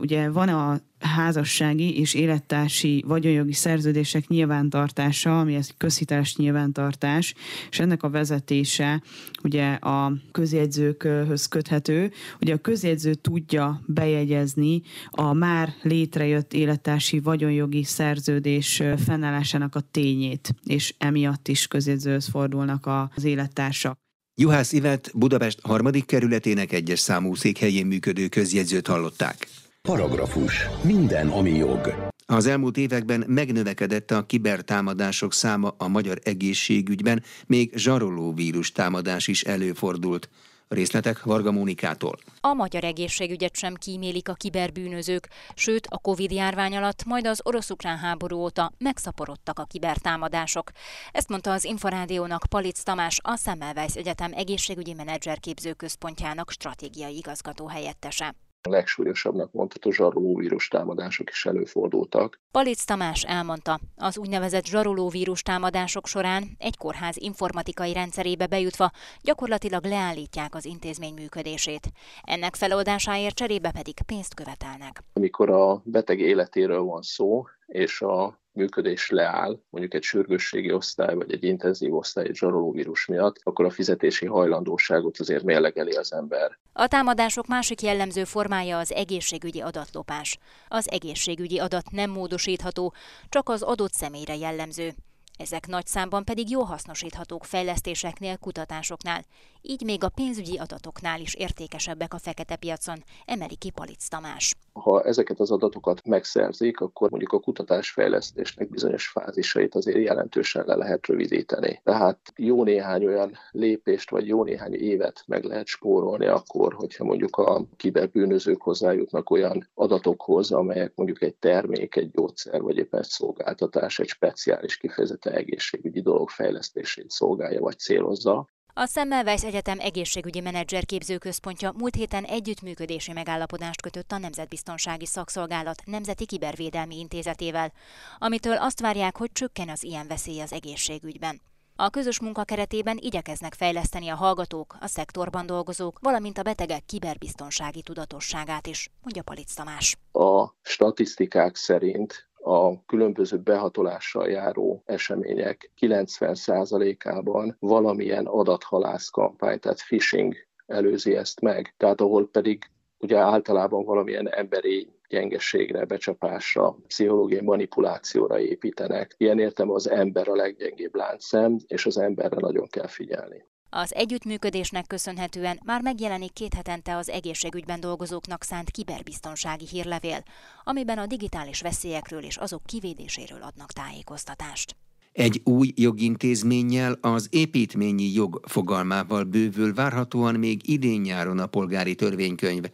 Ugye 0.00 0.30
van 0.30 0.48
a 0.48 0.80
házassági 0.98 1.98
és 1.98 2.14
élettársi 2.14 3.04
vagyonjogi 3.06 3.52
szerződések 3.52 4.28
nyilvántartása, 4.28 5.40
ami 5.40 5.54
ez 5.54 5.68
közhiteles 5.76 6.36
nyilvántartás, 6.36 7.34
és 7.70 7.78
ennek 7.78 8.02
a 8.02 8.10
vezetése 8.10 9.02
ugye 9.42 9.72
a 9.72 10.12
közjegyzőkhöz 10.32 11.46
köthető. 11.46 12.12
Ugye 12.40 12.54
a 12.54 12.58
közjegyző 12.58 13.14
tudja 13.14 13.82
bejegyezni 13.86 14.82
a 15.10 15.32
már 15.32 15.74
létrejött 15.82 16.52
élettársi 16.52 17.20
vagyonjogi 17.20 17.84
szerződés 17.84 18.82
fennállásának 19.04 19.74
a 19.74 19.80
tényét, 19.80 20.54
és 20.64 20.94
emiatt 20.98 21.48
is 21.48 21.66
közjegyzőhöz 21.66 22.26
fordulnak 22.26 22.88
az 23.14 23.24
élettársak. 23.24 23.98
Juhász 24.40 24.72
Ivet 24.72 25.10
Budapest 25.14 25.60
harmadik 25.62 26.06
kerületének 26.06 26.72
egyes 26.72 26.98
számú 26.98 27.34
székhelyén 27.34 27.86
működő 27.86 28.28
közjegyzőt 28.28 28.86
hallották. 28.86 29.48
Paragrafus. 29.86 30.68
Minden, 30.82 31.28
ami 31.28 31.50
jog. 31.50 32.10
Az 32.26 32.46
elmúlt 32.46 32.76
években 32.76 33.24
megnövekedett 33.26 34.10
a 34.10 34.26
kibertámadások 34.26 35.32
száma 35.32 35.74
a 35.78 35.88
magyar 35.88 36.18
egészségügyben, 36.22 37.22
még 37.46 37.72
zsaroló 37.76 38.32
vírus 38.32 38.72
támadás 38.72 39.28
is 39.28 39.42
előfordult. 39.42 40.28
Részletek 40.68 41.22
Varga 41.22 41.52
Mónikától. 41.52 42.18
A 42.40 42.52
magyar 42.52 42.84
egészségügyet 42.84 43.56
sem 43.56 43.74
kímélik 43.74 44.28
a 44.28 44.32
kiberbűnözők, 44.32 45.28
sőt 45.54 45.86
a 45.90 45.98
Covid-járvány 45.98 46.76
alatt, 46.76 47.04
majd 47.04 47.26
az 47.26 47.40
orosz-ukrán 47.44 47.98
háború 47.98 48.36
óta 48.36 48.72
megszaporodtak 48.78 49.58
a 49.58 49.64
kibertámadások. 49.64 50.70
Ezt 51.12 51.28
mondta 51.28 51.52
az 51.52 51.64
Inforádiónak 51.64 52.44
Palic 52.48 52.82
Tamás, 52.82 53.18
a 53.22 53.36
Semmelweis 53.36 53.94
Egyetem 53.94 54.32
egészségügyi 54.34 54.92
menedzserképző 54.92 55.72
központjának 55.72 56.50
stratégiai 56.50 57.16
igazgató 57.16 57.66
helyettese 57.66 58.34
legsúlyosabbnak 58.68 59.52
mondható 59.52 59.90
zsarolóvírus 59.90 60.68
támadások 60.68 61.30
is 61.30 61.46
előfordultak. 61.46 62.40
Palic 62.50 62.84
Tamás 62.84 63.22
elmondta, 63.22 63.80
az 63.96 64.18
úgynevezett 64.18 64.64
zsarolóvírus 64.64 65.42
támadások 65.42 66.06
során 66.06 66.56
egy 66.58 66.76
kórház 66.76 67.16
informatikai 67.16 67.92
rendszerébe 67.92 68.46
bejutva 68.46 68.90
gyakorlatilag 69.22 69.84
leállítják 69.84 70.54
az 70.54 70.64
intézmény 70.64 71.14
működését. 71.14 71.90
Ennek 72.22 72.54
feloldásáért 72.54 73.34
cserébe 73.34 73.70
pedig 73.70 73.94
pénzt 74.06 74.34
követelnek. 74.34 75.02
Amikor 75.12 75.50
a 75.50 75.80
beteg 75.84 76.18
életéről 76.18 76.82
van 76.82 77.02
szó, 77.02 77.44
és 77.66 78.00
a 78.02 78.40
működés 78.52 79.10
leáll, 79.10 79.60
mondjuk 79.70 79.94
egy 79.94 80.02
sürgősségi 80.02 80.72
osztály 80.72 81.14
vagy 81.14 81.32
egy 81.32 81.44
intenzív 81.44 81.94
osztály 81.94 82.26
egy 82.28 82.34
zsarolóvírus 82.34 83.06
miatt, 83.06 83.40
akkor 83.42 83.64
a 83.64 83.70
fizetési 83.70 84.26
hajlandóságot 84.26 85.18
azért 85.18 85.44
mérlegeli 85.44 85.96
az 85.96 86.12
ember. 86.12 86.58
A 86.72 86.86
támadások 86.86 87.46
másik 87.46 87.82
jellemző 87.82 88.24
formája 88.24 88.78
az 88.78 88.92
egészségügyi 88.92 89.60
adatlopás. 89.60 90.38
Az 90.68 90.90
egészségügyi 90.90 91.58
adat 91.58 91.90
nem 91.90 92.10
módosítható, 92.10 92.94
csak 93.28 93.48
az 93.48 93.62
adott 93.62 93.92
személyre 93.92 94.36
jellemző. 94.36 94.94
Ezek 95.36 95.66
nagy 95.66 95.86
számban 95.86 96.24
pedig 96.24 96.50
jó 96.50 96.60
hasznosíthatók 96.60 97.44
fejlesztéseknél, 97.44 98.36
kutatásoknál. 98.36 99.24
Így 99.62 99.82
még 99.82 100.04
a 100.04 100.08
pénzügyi 100.08 100.58
adatoknál 100.58 101.20
is 101.20 101.34
értékesebbek 101.34 102.14
a 102.14 102.18
fekete 102.18 102.56
piacon, 102.56 103.04
emeli 103.24 103.56
ki 103.56 103.70
Palic 103.70 104.08
Tamás. 104.08 104.54
Ha 104.72 105.02
ezeket 105.02 105.40
az 105.40 105.50
adatokat 105.50 106.06
megszerzik, 106.06 106.80
akkor 106.80 107.10
mondjuk 107.10 107.32
a 107.32 107.40
kutatásfejlesztésnek 107.40 108.70
bizonyos 108.70 109.08
fázisait 109.08 109.74
azért 109.74 110.04
jelentősen 110.04 110.64
le 110.66 110.74
lehet 110.74 111.06
rövidíteni. 111.06 111.80
Tehát 111.84 112.18
jó 112.36 112.64
néhány 112.64 113.06
olyan 113.06 113.38
lépést, 113.50 114.10
vagy 114.10 114.26
jó 114.26 114.44
néhány 114.44 114.74
évet 114.74 115.22
meg 115.26 115.44
lehet 115.44 115.66
spórolni 115.66 116.26
akkor, 116.26 116.74
hogyha 116.74 117.04
mondjuk 117.04 117.36
a 117.36 117.64
kiberbűnözők 117.76 118.62
hozzájutnak 118.62 119.30
olyan 119.30 119.68
adatokhoz, 119.74 120.52
amelyek 120.52 120.92
mondjuk 120.94 121.22
egy 121.22 121.34
termék, 121.34 121.96
egy 121.96 122.10
gyógyszer, 122.10 122.60
vagy 122.60 122.76
éppen 122.76 123.00
egy 123.00 123.06
szolgáltatás, 123.06 123.98
egy 123.98 124.08
speciális 124.08 124.76
kifejezetten 124.76 125.25
egészségügyi 125.32 126.00
dolog 126.00 126.28
fejlesztését 126.28 127.10
szolgálja 127.10 127.60
vagy 127.60 127.78
célozza, 127.78 128.48
a 128.78 128.86
Semmelweis 128.86 129.44
Egyetem 129.44 129.78
egészségügyi 129.80 130.40
menedzser 130.40 130.84
képzőközpontja 130.84 131.72
múlt 131.76 131.94
héten 131.94 132.24
együttműködési 132.24 133.12
megállapodást 133.12 133.82
kötött 133.82 134.12
a 134.12 134.18
Nemzetbiztonsági 134.18 135.06
Szakszolgálat 135.06 135.82
Nemzeti 135.84 136.26
Kibervédelmi 136.26 136.98
Intézetével, 136.98 137.72
amitől 138.18 138.56
azt 138.56 138.80
várják, 138.80 139.16
hogy 139.16 139.32
csökken 139.32 139.68
az 139.68 139.82
ilyen 139.82 140.06
veszély 140.06 140.40
az 140.40 140.52
egészségügyben. 140.52 141.40
A 141.76 141.90
közös 141.90 142.20
munka 142.20 142.44
keretében 142.44 142.98
igyekeznek 143.00 143.54
fejleszteni 143.54 144.08
a 144.08 144.14
hallgatók, 144.14 144.76
a 144.80 144.86
szektorban 144.86 145.46
dolgozók, 145.46 145.98
valamint 146.00 146.38
a 146.38 146.42
betegek 146.42 146.84
kiberbiztonsági 146.86 147.82
tudatosságát 147.82 148.66
is, 148.66 148.88
mondja 149.02 149.22
Palic 149.22 149.54
Tamás. 149.54 149.96
A 150.12 150.48
statisztikák 150.62 151.56
szerint 151.56 152.28
a 152.46 152.84
különböző 152.86 153.38
behatolással 153.38 154.28
járó 154.28 154.82
események 154.84 155.70
90%-ában 155.80 157.56
valamilyen 157.60 158.26
adathalász 158.26 159.08
kampány, 159.08 159.58
tehát 159.58 159.82
phishing 159.82 160.34
előzi 160.66 161.16
ezt 161.16 161.40
meg. 161.40 161.74
Tehát 161.76 162.00
ahol 162.00 162.28
pedig 162.30 162.70
ugye 162.98 163.18
általában 163.18 163.84
valamilyen 163.84 164.28
emberi 164.28 164.88
gyengeségre, 165.08 165.84
becsapásra, 165.84 166.76
pszichológiai 166.86 167.44
manipulációra 167.44 168.40
építenek. 168.40 169.14
Ilyen 169.16 169.38
értem 169.38 169.70
az 169.70 169.90
ember 169.90 170.28
a 170.28 170.34
leggyengébb 170.34 170.94
láncszem, 170.94 171.56
és 171.66 171.86
az 171.86 171.98
emberre 171.98 172.36
nagyon 172.40 172.66
kell 172.66 172.86
figyelni. 172.86 173.44
Az 173.70 173.94
együttműködésnek 173.94 174.86
köszönhetően 174.86 175.60
már 175.64 175.82
megjelenik 175.82 176.32
két 176.32 176.54
hetente 176.54 176.96
az 176.96 177.10
egészségügyben 177.10 177.80
dolgozóknak 177.80 178.42
szánt 178.42 178.70
kiberbiztonsági 178.70 179.66
hírlevél, 179.70 180.22
amiben 180.64 180.98
a 180.98 181.06
digitális 181.06 181.60
veszélyekről 181.60 182.22
és 182.22 182.36
azok 182.36 182.62
kivédéséről 182.64 183.42
adnak 183.42 183.72
tájékoztatást. 183.72 184.76
Egy 185.12 185.40
új 185.44 185.72
jogintézménnyel, 185.74 186.98
az 187.00 187.28
építményi 187.30 188.12
jog 188.12 188.40
fogalmával 188.44 189.24
bővül 189.24 189.74
várhatóan 189.74 190.34
még 190.34 190.68
idén-nyáron 190.68 191.38
a 191.38 191.46
polgári 191.46 191.94
törvénykönyv. 191.94 192.64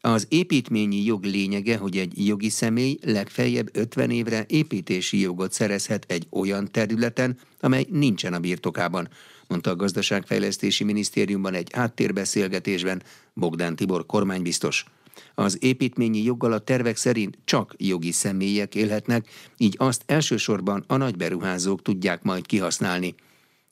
Az 0.00 0.26
építményi 0.28 1.04
jog 1.04 1.24
lényege, 1.24 1.76
hogy 1.76 1.96
egy 1.96 2.26
jogi 2.26 2.48
személy 2.48 2.98
legfeljebb 3.02 3.68
50 3.72 4.10
évre 4.10 4.44
építési 4.48 5.20
jogot 5.20 5.52
szerezhet 5.52 6.04
egy 6.08 6.26
olyan 6.30 6.70
területen, 6.72 7.38
amely 7.60 7.86
nincsen 7.90 8.32
a 8.32 8.38
birtokában, 8.38 9.08
mondta 9.48 9.70
a 9.70 9.76
Gazdaságfejlesztési 9.76 10.84
Minisztériumban 10.84 11.54
egy 11.54 11.72
háttérbeszélgetésben 11.72 13.02
Bogdán 13.34 13.76
Tibor 13.76 14.06
kormánybiztos. 14.06 14.84
Az 15.34 15.58
építményi 15.60 16.22
joggal 16.22 16.52
a 16.52 16.58
tervek 16.58 16.96
szerint 16.96 17.38
csak 17.44 17.74
jogi 17.78 18.12
személyek 18.12 18.74
élhetnek, 18.74 19.28
így 19.56 19.74
azt 19.78 20.02
elsősorban 20.06 20.84
a 20.86 20.96
nagyberuházók 20.96 21.82
tudják 21.82 22.22
majd 22.22 22.46
kihasználni. 22.46 23.14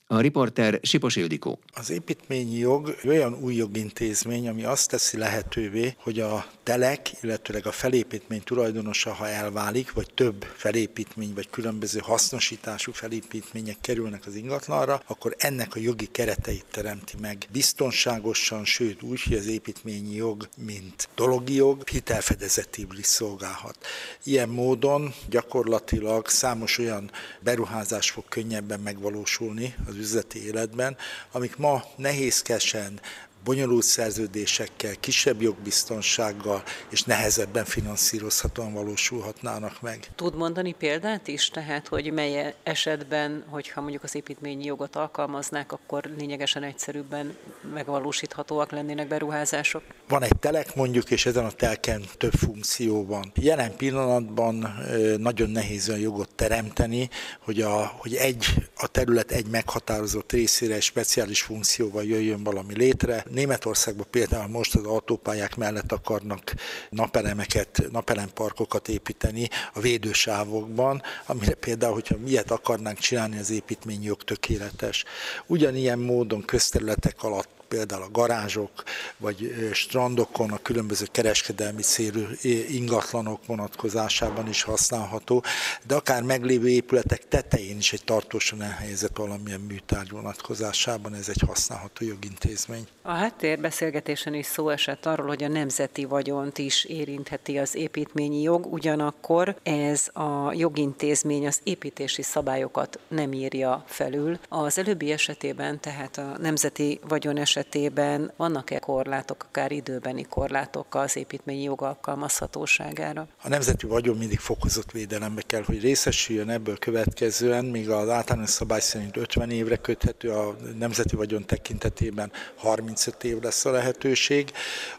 A 0.07 0.19
riporter 0.19 0.79
Sipos 0.81 1.15
Ildikó. 1.15 1.59
Az 1.73 1.89
építményi 1.89 2.57
jog 2.57 2.95
olyan 3.05 3.33
új 3.33 3.55
jogintézmény, 3.55 4.47
ami 4.47 4.63
azt 4.63 4.89
teszi 4.89 5.17
lehetővé, 5.17 5.95
hogy 5.97 6.19
a 6.19 6.45
telek, 6.63 7.11
illetőleg 7.21 7.65
a 7.65 7.71
felépítmény 7.71 8.43
tulajdonosa, 8.43 9.13
ha 9.13 9.27
elválik, 9.27 9.93
vagy 9.93 10.13
több 10.13 10.43
felépítmény, 10.55 11.33
vagy 11.33 11.49
különböző 11.49 11.99
hasznosítású 11.99 12.91
felépítmények 12.91 13.77
kerülnek 13.81 14.25
az 14.25 14.35
ingatlanra, 14.35 15.01
akkor 15.07 15.35
ennek 15.37 15.75
a 15.75 15.79
jogi 15.79 16.05
kereteit 16.11 16.65
teremti 16.71 17.15
meg 17.21 17.47
biztonságosan, 17.51 18.65
sőt 18.65 19.01
úgy, 19.01 19.21
hogy 19.23 19.37
az 19.37 19.47
építményi 19.47 20.15
jog, 20.15 20.47
mint 20.57 21.09
dologi 21.15 21.55
jog, 21.55 21.87
hitelfedezetívül 21.89 22.97
is 22.97 23.05
szolgálhat. 23.05 23.77
Ilyen 24.23 24.49
módon 24.49 25.13
gyakorlatilag 25.29 26.27
számos 26.27 26.77
olyan 26.77 27.11
beruházás 27.39 28.09
fog 28.09 28.23
könnyebben 28.29 28.79
megvalósulni 28.79 29.75
az 29.87 29.94
az 29.95 30.01
üzleti 30.01 30.45
életben, 30.45 30.97
amik 31.31 31.57
ma 31.57 31.83
nehézkesen 31.95 32.99
bonyolult 33.45 33.83
szerződésekkel, 33.83 34.93
kisebb 34.99 35.41
jogbiztonsággal 35.41 36.63
és 36.89 37.03
nehezebben 37.03 37.65
finanszírozhatóan 37.65 38.73
valósulhatnának 38.73 39.81
meg. 39.81 40.09
Tud 40.15 40.35
mondani 40.35 40.73
példát 40.73 41.27
is, 41.27 41.49
tehát 41.49 41.87
hogy 41.87 42.13
mely 42.13 42.53
esetben, 42.63 43.43
hogyha 43.49 43.81
mondjuk 43.81 44.03
az 44.03 44.15
építményi 44.15 44.65
jogot 44.65 44.95
alkalmaznák, 44.95 45.71
akkor 45.71 46.03
lényegesen 46.17 46.63
egyszerűbben 46.63 47.35
megvalósíthatóak 47.73 48.71
lennének 48.71 49.07
beruházások? 49.07 49.83
Van 50.07 50.23
egy 50.23 50.37
telek 50.39 50.75
mondjuk, 50.75 51.11
és 51.11 51.25
ezen 51.25 51.45
a 51.45 51.51
telken 51.51 52.03
több 52.17 52.33
funkció 52.33 53.05
van. 53.05 53.31
Jelen 53.35 53.75
pillanatban 53.75 54.75
nagyon 55.17 55.49
nehéz 55.49 55.89
olyan 55.89 56.01
jogot 56.01 56.35
teremteni, 56.35 57.09
hogy, 57.39 57.61
a, 57.61 57.85
hogy 57.97 58.15
egy, 58.15 58.45
a 58.75 58.87
terület 58.87 59.31
egy 59.31 59.47
meghatározott 59.47 60.31
részére 60.31 60.75
egy 60.75 60.81
speciális 60.81 61.41
funkcióval 61.41 62.03
jöjjön 62.03 62.43
valami 62.43 62.77
létre. 62.77 63.23
Németországban 63.35 64.05
például 64.09 64.47
most 64.47 64.75
az 64.75 64.85
autópályák 64.85 65.55
mellett 65.55 65.91
akarnak 65.91 66.53
napelemeket, 66.89 67.81
napelemparkokat 67.91 68.87
építeni 68.87 69.49
a 69.73 69.79
védősávokban, 69.79 71.01
amire 71.25 71.53
például, 71.53 71.93
hogyha 71.93 72.17
miért 72.17 72.51
akarnánk 72.51 72.97
csinálni, 72.97 73.37
az 73.37 73.49
építményjog 73.49 74.23
tökéletes. 74.23 75.03
Ugyanilyen 75.45 75.99
módon 75.99 76.45
közterületek 76.45 77.23
alatt 77.23 77.54
például 77.67 78.01
a 78.01 78.11
garázsok, 78.11 78.83
vagy 79.17 79.69
strandokon 79.73 80.51
a 80.51 80.57
különböző 80.61 81.05
kereskedelmi 81.11 81.81
célú 81.81 82.21
ingatlanok 82.69 83.45
vonatkozásában 83.45 84.47
is 84.47 84.63
használható, 84.63 85.43
de 85.87 85.95
akár 85.95 86.23
meglévő 86.23 86.69
épületek 86.69 87.27
tetején 87.27 87.77
is 87.77 87.93
egy 87.93 88.03
tartósan 88.03 88.61
elhelyezett 88.61 89.17
valamilyen 89.17 89.59
műtárgy 89.59 90.09
vonatkozásában 90.09 91.13
ez 91.13 91.29
egy 91.29 91.43
használható 91.47 92.05
jogintézmény. 92.05 92.87
A 93.01 93.11
háttérbeszélgetésen 93.11 94.33
is 94.33 94.45
szó 94.45 94.69
esett 94.69 95.05
arról, 95.05 95.27
hogy 95.27 95.43
a 95.43 95.47
nemzeti 95.47 96.05
vagyont 96.05 96.57
is 96.57 96.83
érintheti 96.83 97.57
az 97.57 97.75
építményi 97.75 98.41
jog, 98.41 98.73
ugyanakkor 98.73 99.55
ez 99.63 100.07
a 100.13 100.53
jogintézmény 100.53 101.47
az 101.47 101.59
építési 101.63 102.21
szabályokat 102.21 102.99
nem 103.07 103.33
írja 103.33 103.83
felül. 103.87 104.39
Az 104.49 104.77
előbbi 104.77 105.11
esetében, 105.11 105.79
tehát 105.79 106.17
a 106.17 106.35
nemzeti 106.39 106.99
vagyon 107.07 107.37
esetében 107.37 107.53
esetében 107.55 108.31
vannak-e 108.37 108.79
korlátok, 108.79 109.43
akár 109.47 109.71
időbeni 109.71 110.23
korlátok 110.23 110.95
az 110.95 111.15
építményi 111.15 111.61
jog 111.61 111.81
alkalmazhatóságára? 111.81 113.27
A 113.41 113.47
nemzeti 113.47 113.85
vagyon 113.85 114.17
mindig 114.17 114.39
fokozott 114.39 114.91
védelembe 114.91 115.41
kell, 115.41 115.63
hogy 115.63 115.81
részesüljön 115.81 116.49
ebből 116.49 116.77
következően, 116.77 117.65
míg 117.65 117.89
az 117.89 118.09
általános 118.09 118.49
szabály 118.49 118.79
szerint 118.79 119.17
50 119.17 119.51
évre 119.51 119.75
köthető, 119.75 120.31
a 120.31 120.55
nemzeti 120.77 121.15
vagyon 121.15 121.45
tekintetében 121.45 122.31
35 122.55 123.23
év 123.23 123.41
lesz 123.41 123.65
a 123.65 123.71
lehetőség. 123.71 124.51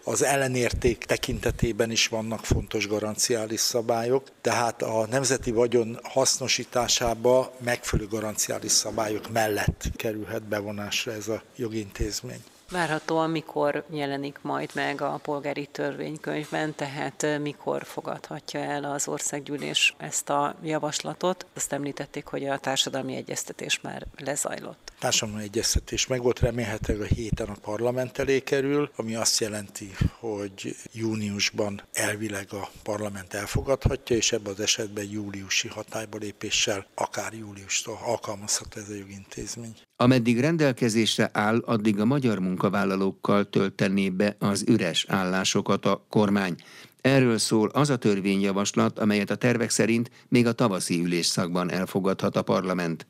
Az 0.04 0.22
ellenérték 0.22 1.04
tekintetében 1.04 1.90
is 1.90 2.08
vannak 2.08 2.44
fontos 2.44 2.88
garanciális 2.88 3.60
szabályok, 3.60 4.26
tehát 4.40 4.82
a 4.82 5.06
nemzeti 5.10 5.50
vagyon 5.50 5.98
hasznosításába 6.02 7.52
megfelelő 7.64 8.08
garanciális 8.08 8.72
szabályok 8.72 9.32
mellett 9.32 9.84
kerülhet 9.96 10.42
bevonásra 10.42 11.12
ez 11.12 11.28
a 11.28 11.42
jogintézmény. 11.56 12.44
Várhatóan 12.70 13.30
mikor 13.30 13.84
jelenik 13.90 14.38
majd 14.42 14.70
meg 14.74 15.00
a 15.00 15.18
polgári 15.22 15.66
törvénykönyvben, 15.66 16.74
tehát 16.74 17.26
mikor 17.40 17.84
fogadhatja 17.84 18.60
el 18.60 18.84
az 18.84 19.08
országgyűlés 19.08 19.94
ezt 19.98 20.30
a 20.30 20.56
javaslatot. 20.62 21.46
Azt 21.54 21.72
említették, 21.72 22.26
hogy 22.26 22.46
a 22.46 22.58
társadalmi 22.58 23.16
egyeztetés 23.16 23.80
már 23.80 24.06
lezajlott. 24.16 24.92
Társadalmi 24.98 25.42
egyeztetés 25.42 26.06
meg 26.06 26.22
volt, 26.22 26.40
remélhetőleg 26.40 27.00
a 27.10 27.14
héten 27.14 27.48
a 27.48 27.56
parlament 27.60 28.18
elé 28.18 28.40
kerül, 28.40 28.90
ami 28.96 29.14
azt 29.14 29.40
jelenti, 29.40 29.94
hogy 30.18 30.76
júniusban 30.92 31.82
elvileg 31.92 32.52
a 32.52 32.68
parlament 32.82 33.34
elfogadhatja, 33.34 34.16
és 34.16 34.32
ebben 34.32 34.52
az 34.52 34.60
esetben 34.60 35.08
júliusi 35.10 35.68
hatályba 35.68 36.18
lépéssel, 36.18 36.86
akár 36.94 37.32
júliustól 37.32 37.98
alkalmazható 38.04 38.80
ez 38.80 38.88
a 38.88 38.94
jogintézmény. 38.94 39.76
Ameddig 39.98 40.40
rendelkezésre 40.40 41.30
áll, 41.32 41.58
addig 41.64 42.00
a 42.00 42.04
magyar 42.04 42.38
munkavállalókkal 42.38 43.50
töltené 43.50 44.10
be 44.10 44.36
az 44.38 44.64
üres 44.68 45.04
állásokat 45.08 45.86
a 45.86 46.06
kormány. 46.08 46.54
Erről 47.00 47.38
szól 47.38 47.68
az 47.68 47.90
a 47.90 47.96
törvényjavaslat, 47.96 48.98
amelyet 48.98 49.30
a 49.30 49.36
tervek 49.36 49.70
szerint 49.70 50.10
még 50.28 50.46
a 50.46 50.52
tavaszi 50.52 51.00
ülésszakban 51.00 51.70
elfogadhat 51.70 52.36
a 52.36 52.42
parlament. 52.42 53.06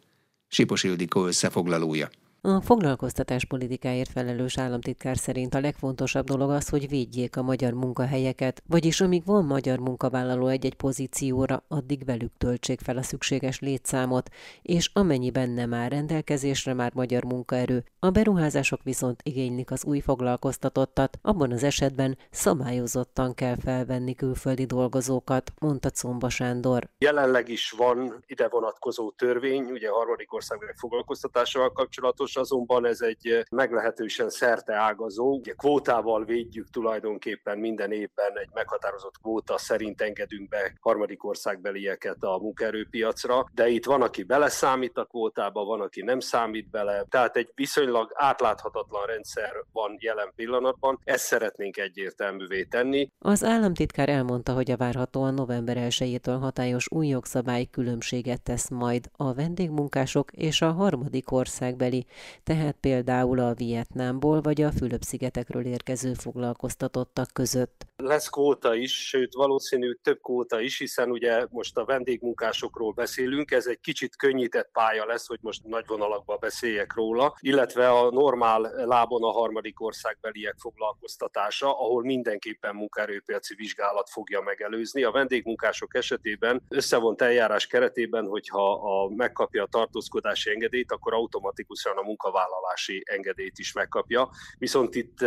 Sipos 0.48 0.82
Ildikó 0.82 1.26
összefoglalója. 1.26 2.08
A 2.46 2.60
foglalkoztatáspolitikáért 2.60 4.10
felelős 4.10 4.58
államtitkár 4.58 5.16
szerint 5.16 5.54
a 5.54 5.60
legfontosabb 5.60 6.26
dolog 6.26 6.50
az, 6.50 6.68
hogy 6.68 6.88
védjék 6.88 7.36
a 7.36 7.42
magyar 7.42 7.72
munkahelyeket, 7.72 8.62
vagyis 8.68 9.00
amíg 9.00 9.24
van 9.24 9.44
magyar 9.44 9.78
munkavállaló 9.78 10.46
egy-egy 10.46 10.74
pozícióra, 10.74 11.62
addig 11.68 12.04
velük 12.04 12.32
töltsék 12.38 12.80
fel 12.80 12.96
a 12.96 13.02
szükséges 13.02 13.60
létszámot, 13.60 14.30
és 14.62 14.90
amennyiben 14.92 15.50
nem 15.50 15.74
áll 15.74 15.88
rendelkezésre 15.88 16.74
már 16.74 16.94
magyar 16.94 17.24
munkaerő, 17.24 17.84
a 17.98 18.10
beruházások 18.10 18.82
viszont 18.82 19.20
igénylik 19.22 19.70
az 19.70 19.84
új 19.84 20.00
foglalkoztatottat, 20.00 21.18
abban 21.22 21.52
az 21.52 21.62
esetben 21.62 22.18
szabályozottan 22.30 23.34
kell 23.34 23.56
felvenni 23.56 24.14
külföldi 24.14 24.64
dolgozókat, 24.64 25.52
mondta 25.60 25.90
Comba 25.90 26.28
Sándor. 26.28 26.88
Jelenleg 26.98 27.48
is 27.48 27.70
van 27.70 28.24
ide 28.26 28.48
vonatkozó 28.48 29.10
törvény, 29.10 29.70
ugye 29.70 29.88
a 29.88 29.94
harmadik 29.94 30.32
ország 30.32 30.74
foglalkoztatásával 30.76 31.72
kapcsolatos, 31.72 32.34
azonban 32.36 32.86
ez 32.86 33.00
egy 33.00 33.44
meglehetősen 33.50 34.28
szerte 34.28 34.74
ágazó. 34.74 35.36
Ugye 35.36 35.52
kvótával 35.52 36.24
védjük 36.24 36.70
tulajdonképpen 36.70 37.58
minden 37.58 37.92
évben 37.92 38.38
egy 38.38 38.48
meghatározott 38.54 39.18
kvóta 39.22 39.58
szerint 39.58 40.00
engedünk 40.00 40.48
be 40.48 40.72
harmadik 40.80 41.24
országbelieket 41.24 42.22
a 42.22 42.38
munkaerőpiacra, 42.38 43.46
de 43.54 43.68
itt 43.68 43.84
van, 43.84 44.02
aki 44.02 44.22
beleszámít 44.22 44.98
a 44.98 45.04
kvótába, 45.04 45.64
van, 45.64 45.80
aki 45.80 46.02
nem 46.02 46.20
számít 46.20 46.70
bele, 46.70 47.04
tehát 47.08 47.36
egy 47.36 47.50
viszonylag 47.54 48.12
átláthatatlan 48.14 49.06
rendszer 49.06 49.52
van 49.72 49.96
jelen 49.98 50.32
pillanatban, 50.36 50.98
ezt 51.04 51.24
szeretnénk 51.24 51.76
egyértelművé 51.76 52.64
tenni. 52.64 53.10
Az 53.18 53.44
államtitkár 53.44 54.08
elmondta, 54.08 54.52
hogy 54.52 54.70
a 54.70 54.76
várhatóan 54.76 55.34
november 55.34 55.76
1-től 55.80 56.36
hatályos 56.40 56.86
új 56.90 57.06
jogszabály 57.06 57.64
különbséget 57.64 58.42
tesz 58.42 58.68
majd 58.68 59.10
a 59.16 59.34
vendégmunkások 59.34 60.32
és 60.32 60.62
a 60.62 60.72
harmadik 60.72 61.32
országbeli 61.32 62.06
tehát 62.42 62.76
például 62.80 63.38
a 63.38 63.54
Vietnámból 63.54 64.40
vagy 64.40 64.62
a 64.62 64.72
Fülöp-szigetekről 64.72 65.64
érkező 65.66 66.12
foglalkoztatottak 66.14 67.28
között. 67.32 67.86
Lesz 67.96 68.28
kóta 68.28 68.74
is, 68.74 69.08
sőt 69.08 69.34
valószínű 69.34 69.92
több 70.02 70.20
kóta 70.20 70.60
is, 70.60 70.78
hiszen 70.78 71.10
ugye 71.10 71.46
most 71.50 71.76
a 71.76 71.84
vendégmunkásokról 71.84 72.92
beszélünk, 72.92 73.50
ez 73.50 73.66
egy 73.66 73.80
kicsit 73.80 74.16
könnyített 74.16 74.70
pálya 74.72 75.06
lesz, 75.06 75.26
hogy 75.26 75.38
most 75.42 75.64
nagy 75.64 75.84
vonalakban 75.86 76.36
beszéljek 76.40 76.94
róla, 76.94 77.36
illetve 77.40 77.90
a 77.90 78.10
normál 78.10 78.60
lábon 78.84 79.22
a 79.22 79.30
harmadik 79.30 79.80
országbeliek 79.80 80.54
foglalkoztatása, 80.58 81.78
ahol 81.78 82.02
mindenképpen 82.02 82.74
munkaerőpiaci 82.74 83.54
vizsgálat 83.54 84.10
fogja 84.10 84.40
megelőzni. 84.40 85.02
A 85.02 85.10
vendégmunkások 85.10 85.94
esetében 85.94 86.62
összevont 86.68 87.22
eljárás 87.22 87.66
keretében, 87.66 88.26
hogyha 88.26 88.72
a, 88.72 89.08
megkapja 89.08 89.62
a 89.62 89.68
tartózkodási 89.70 90.50
engedélyt, 90.50 90.92
akkor 90.92 91.14
automatikusan 91.14 91.96
a 91.96 92.02
munkavállalási 92.06 93.02
engedélyt 93.04 93.58
is 93.58 93.72
megkapja. 93.72 94.28
Viszont 94.58 94.94
itt 94.94 95.20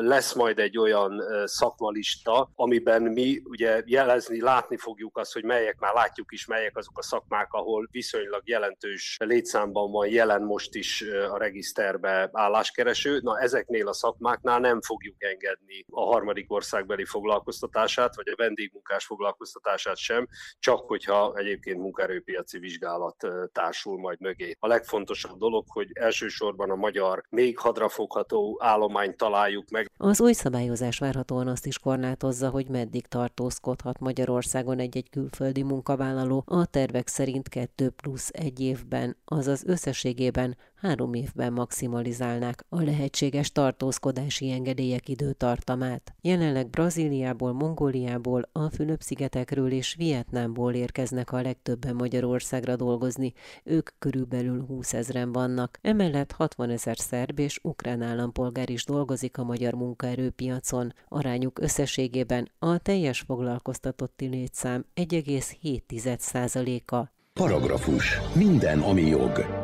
lesz 0.00 0.34
majd 0.34 0.58
egy 0.58 0.78
olyan 0.78 1.22
szakmalista, 1.44 2.50
amiben 2.54 3.02
mi 3.02 3.42
ugye 3.44 3.82
jelezni, 3.86 4.40
látni 4.40 4.76
fogjuk 4.76 5.18
azt, 5.18 5.32
hogy 5.32 5.44
melyek 5.44 5.78
már 5.78 5.94
látjuk 5.94 6.32
is, 6.32 6.46
melyek 6.46 6.76
azok 6.76 6.98
a 6.98 7.02
szakmák, 7.02 7.52
ahol 7.52 7.88
viszonylag 7.90 8.48
jelentős 8.48 9.16
létszámban 9.20 9.90
van 9.90 10.08
jelen 10.08 10.42
most 10.42 10.74
is 10.74 11.04
a 11.30 11.38
regiszterbe 11.38 12.28
álláskereső. 12.32 13.20
Na 13.22 13.38
ezeknél 13.40 13.88
a 13.88 13.92
szakmáknál 13.92 14.60
nem 14.60 14.80
fogjuk 14.80 15.22
engedni 15.22 15.84
a 15.90 16.04
harmadik 16.04 16.52
országbeli 16.52 17.04
foglalkoztatását, 17.04 18.16
vagy 18.16 18.28
a 18.28 18.36
vendégmunkás 18.36 19.04
foglalkoztatását 19.04 19.96
sem, 19.96 20.28
csak 20.58 20.86
hogyha 20.86 21.34
egyébként 21.36 21.78
munkaerőpiaci 21.78 22.58
vizsgálat 22.58 23.16
társul 23.52 23.98
majd 23.98 24.20
mögé. 24.20 24.56
A 24.58 24.66
legfontosabb 24.66 25.38
dolog, 25.38 25.64
hogy 25.68 25.88
elsősorban 25.92 26.22
elsősorban 26.24 26.70
a 26.70 26.74
magyar 26.74 27.24
még 27.28 27.58
hadrafogható 27.58 28.58
állományt 28.60 29.16
találjuk 29.16 29.68
meg. 29.70 29.90
Az 29.96 30.20
új 30.20 30.32
szabályozás 30.32 30.98
várhatóan 30.98 31.48
azt 31.48 31.66
is 31.66 31.78
korlátozza, 31.78 32.50
hogy 32.50 32.68
meddig 32.68 33.06
tartózkodhat 33.06 33.98
Magyarországon 34.00 34.78
egy-egy 34.78 35.10
külföldi 35.10 35.62
munkavállaló 35.62 36.42
a 36.46 36.66
tervek 36.66 37.08
szerint 37.08 37.48
2 37.48 37.90
plusz 37.90 38.30
egy 38.32 38.60
évben, 38.60 39.16
azaz 39.24 39.64
összességében 39.66 40.56
három 40.84 41.14
évben 41.14 41.52
maximalizálnák 41.52 42.64
a 42.68 42.82
lehetséges 42.82 43.52
tartózkodási 43.52 44.50
engedélyek 44.50 45.08
időtartamát. 45.08 46.14
Jelenleg 46.20 46.70
Brazíliából, 46.70 47.52
Mongóliából, 47.52 48.48
a 48.52 48.68
Fülöp-szigetekről 48.68 49.72
és 49.72 49.94
Vietnámból 49.94 50.74
érkeznek 50.74 51.32
a 51.32 51.42
legtöbben 51.42 51.94
Magyarországra 51.94 52.76
dolgozni, 52.76 53.32
ők 53.64 53.88
körülbelül 53.98 54.64
20 54.66 54.92
ezeren 54.92 55.32
vannak. 55.32 55.78
Emellett 55.82 56.32
60 56.32 56.70
ezer 56.70 56.98
szerb 56.98 57.38
és 57.38 57.58
ukrán 57.62 58.02
állampolgár 58.02 58.70
is 58.70 58.84
dolgozik 58.84 59.38
a 59.38 59.44
magyar 59.44 59.74
munkaerőpiacon. 59.74 60.94
Arányuk 61.08 61.58
összességében 61.58 62.48
a 62.58 62.78
teljes 62.78 63.20
foglalkoztatotti 63.20 64.26
létszám 64.26 64.84
1,7%-a. 64.94 67.12
Paragrafus. 67.32 68.20
Minden, 68.34 68.80
ami 68.80 69.02
jog. 69.02 69.63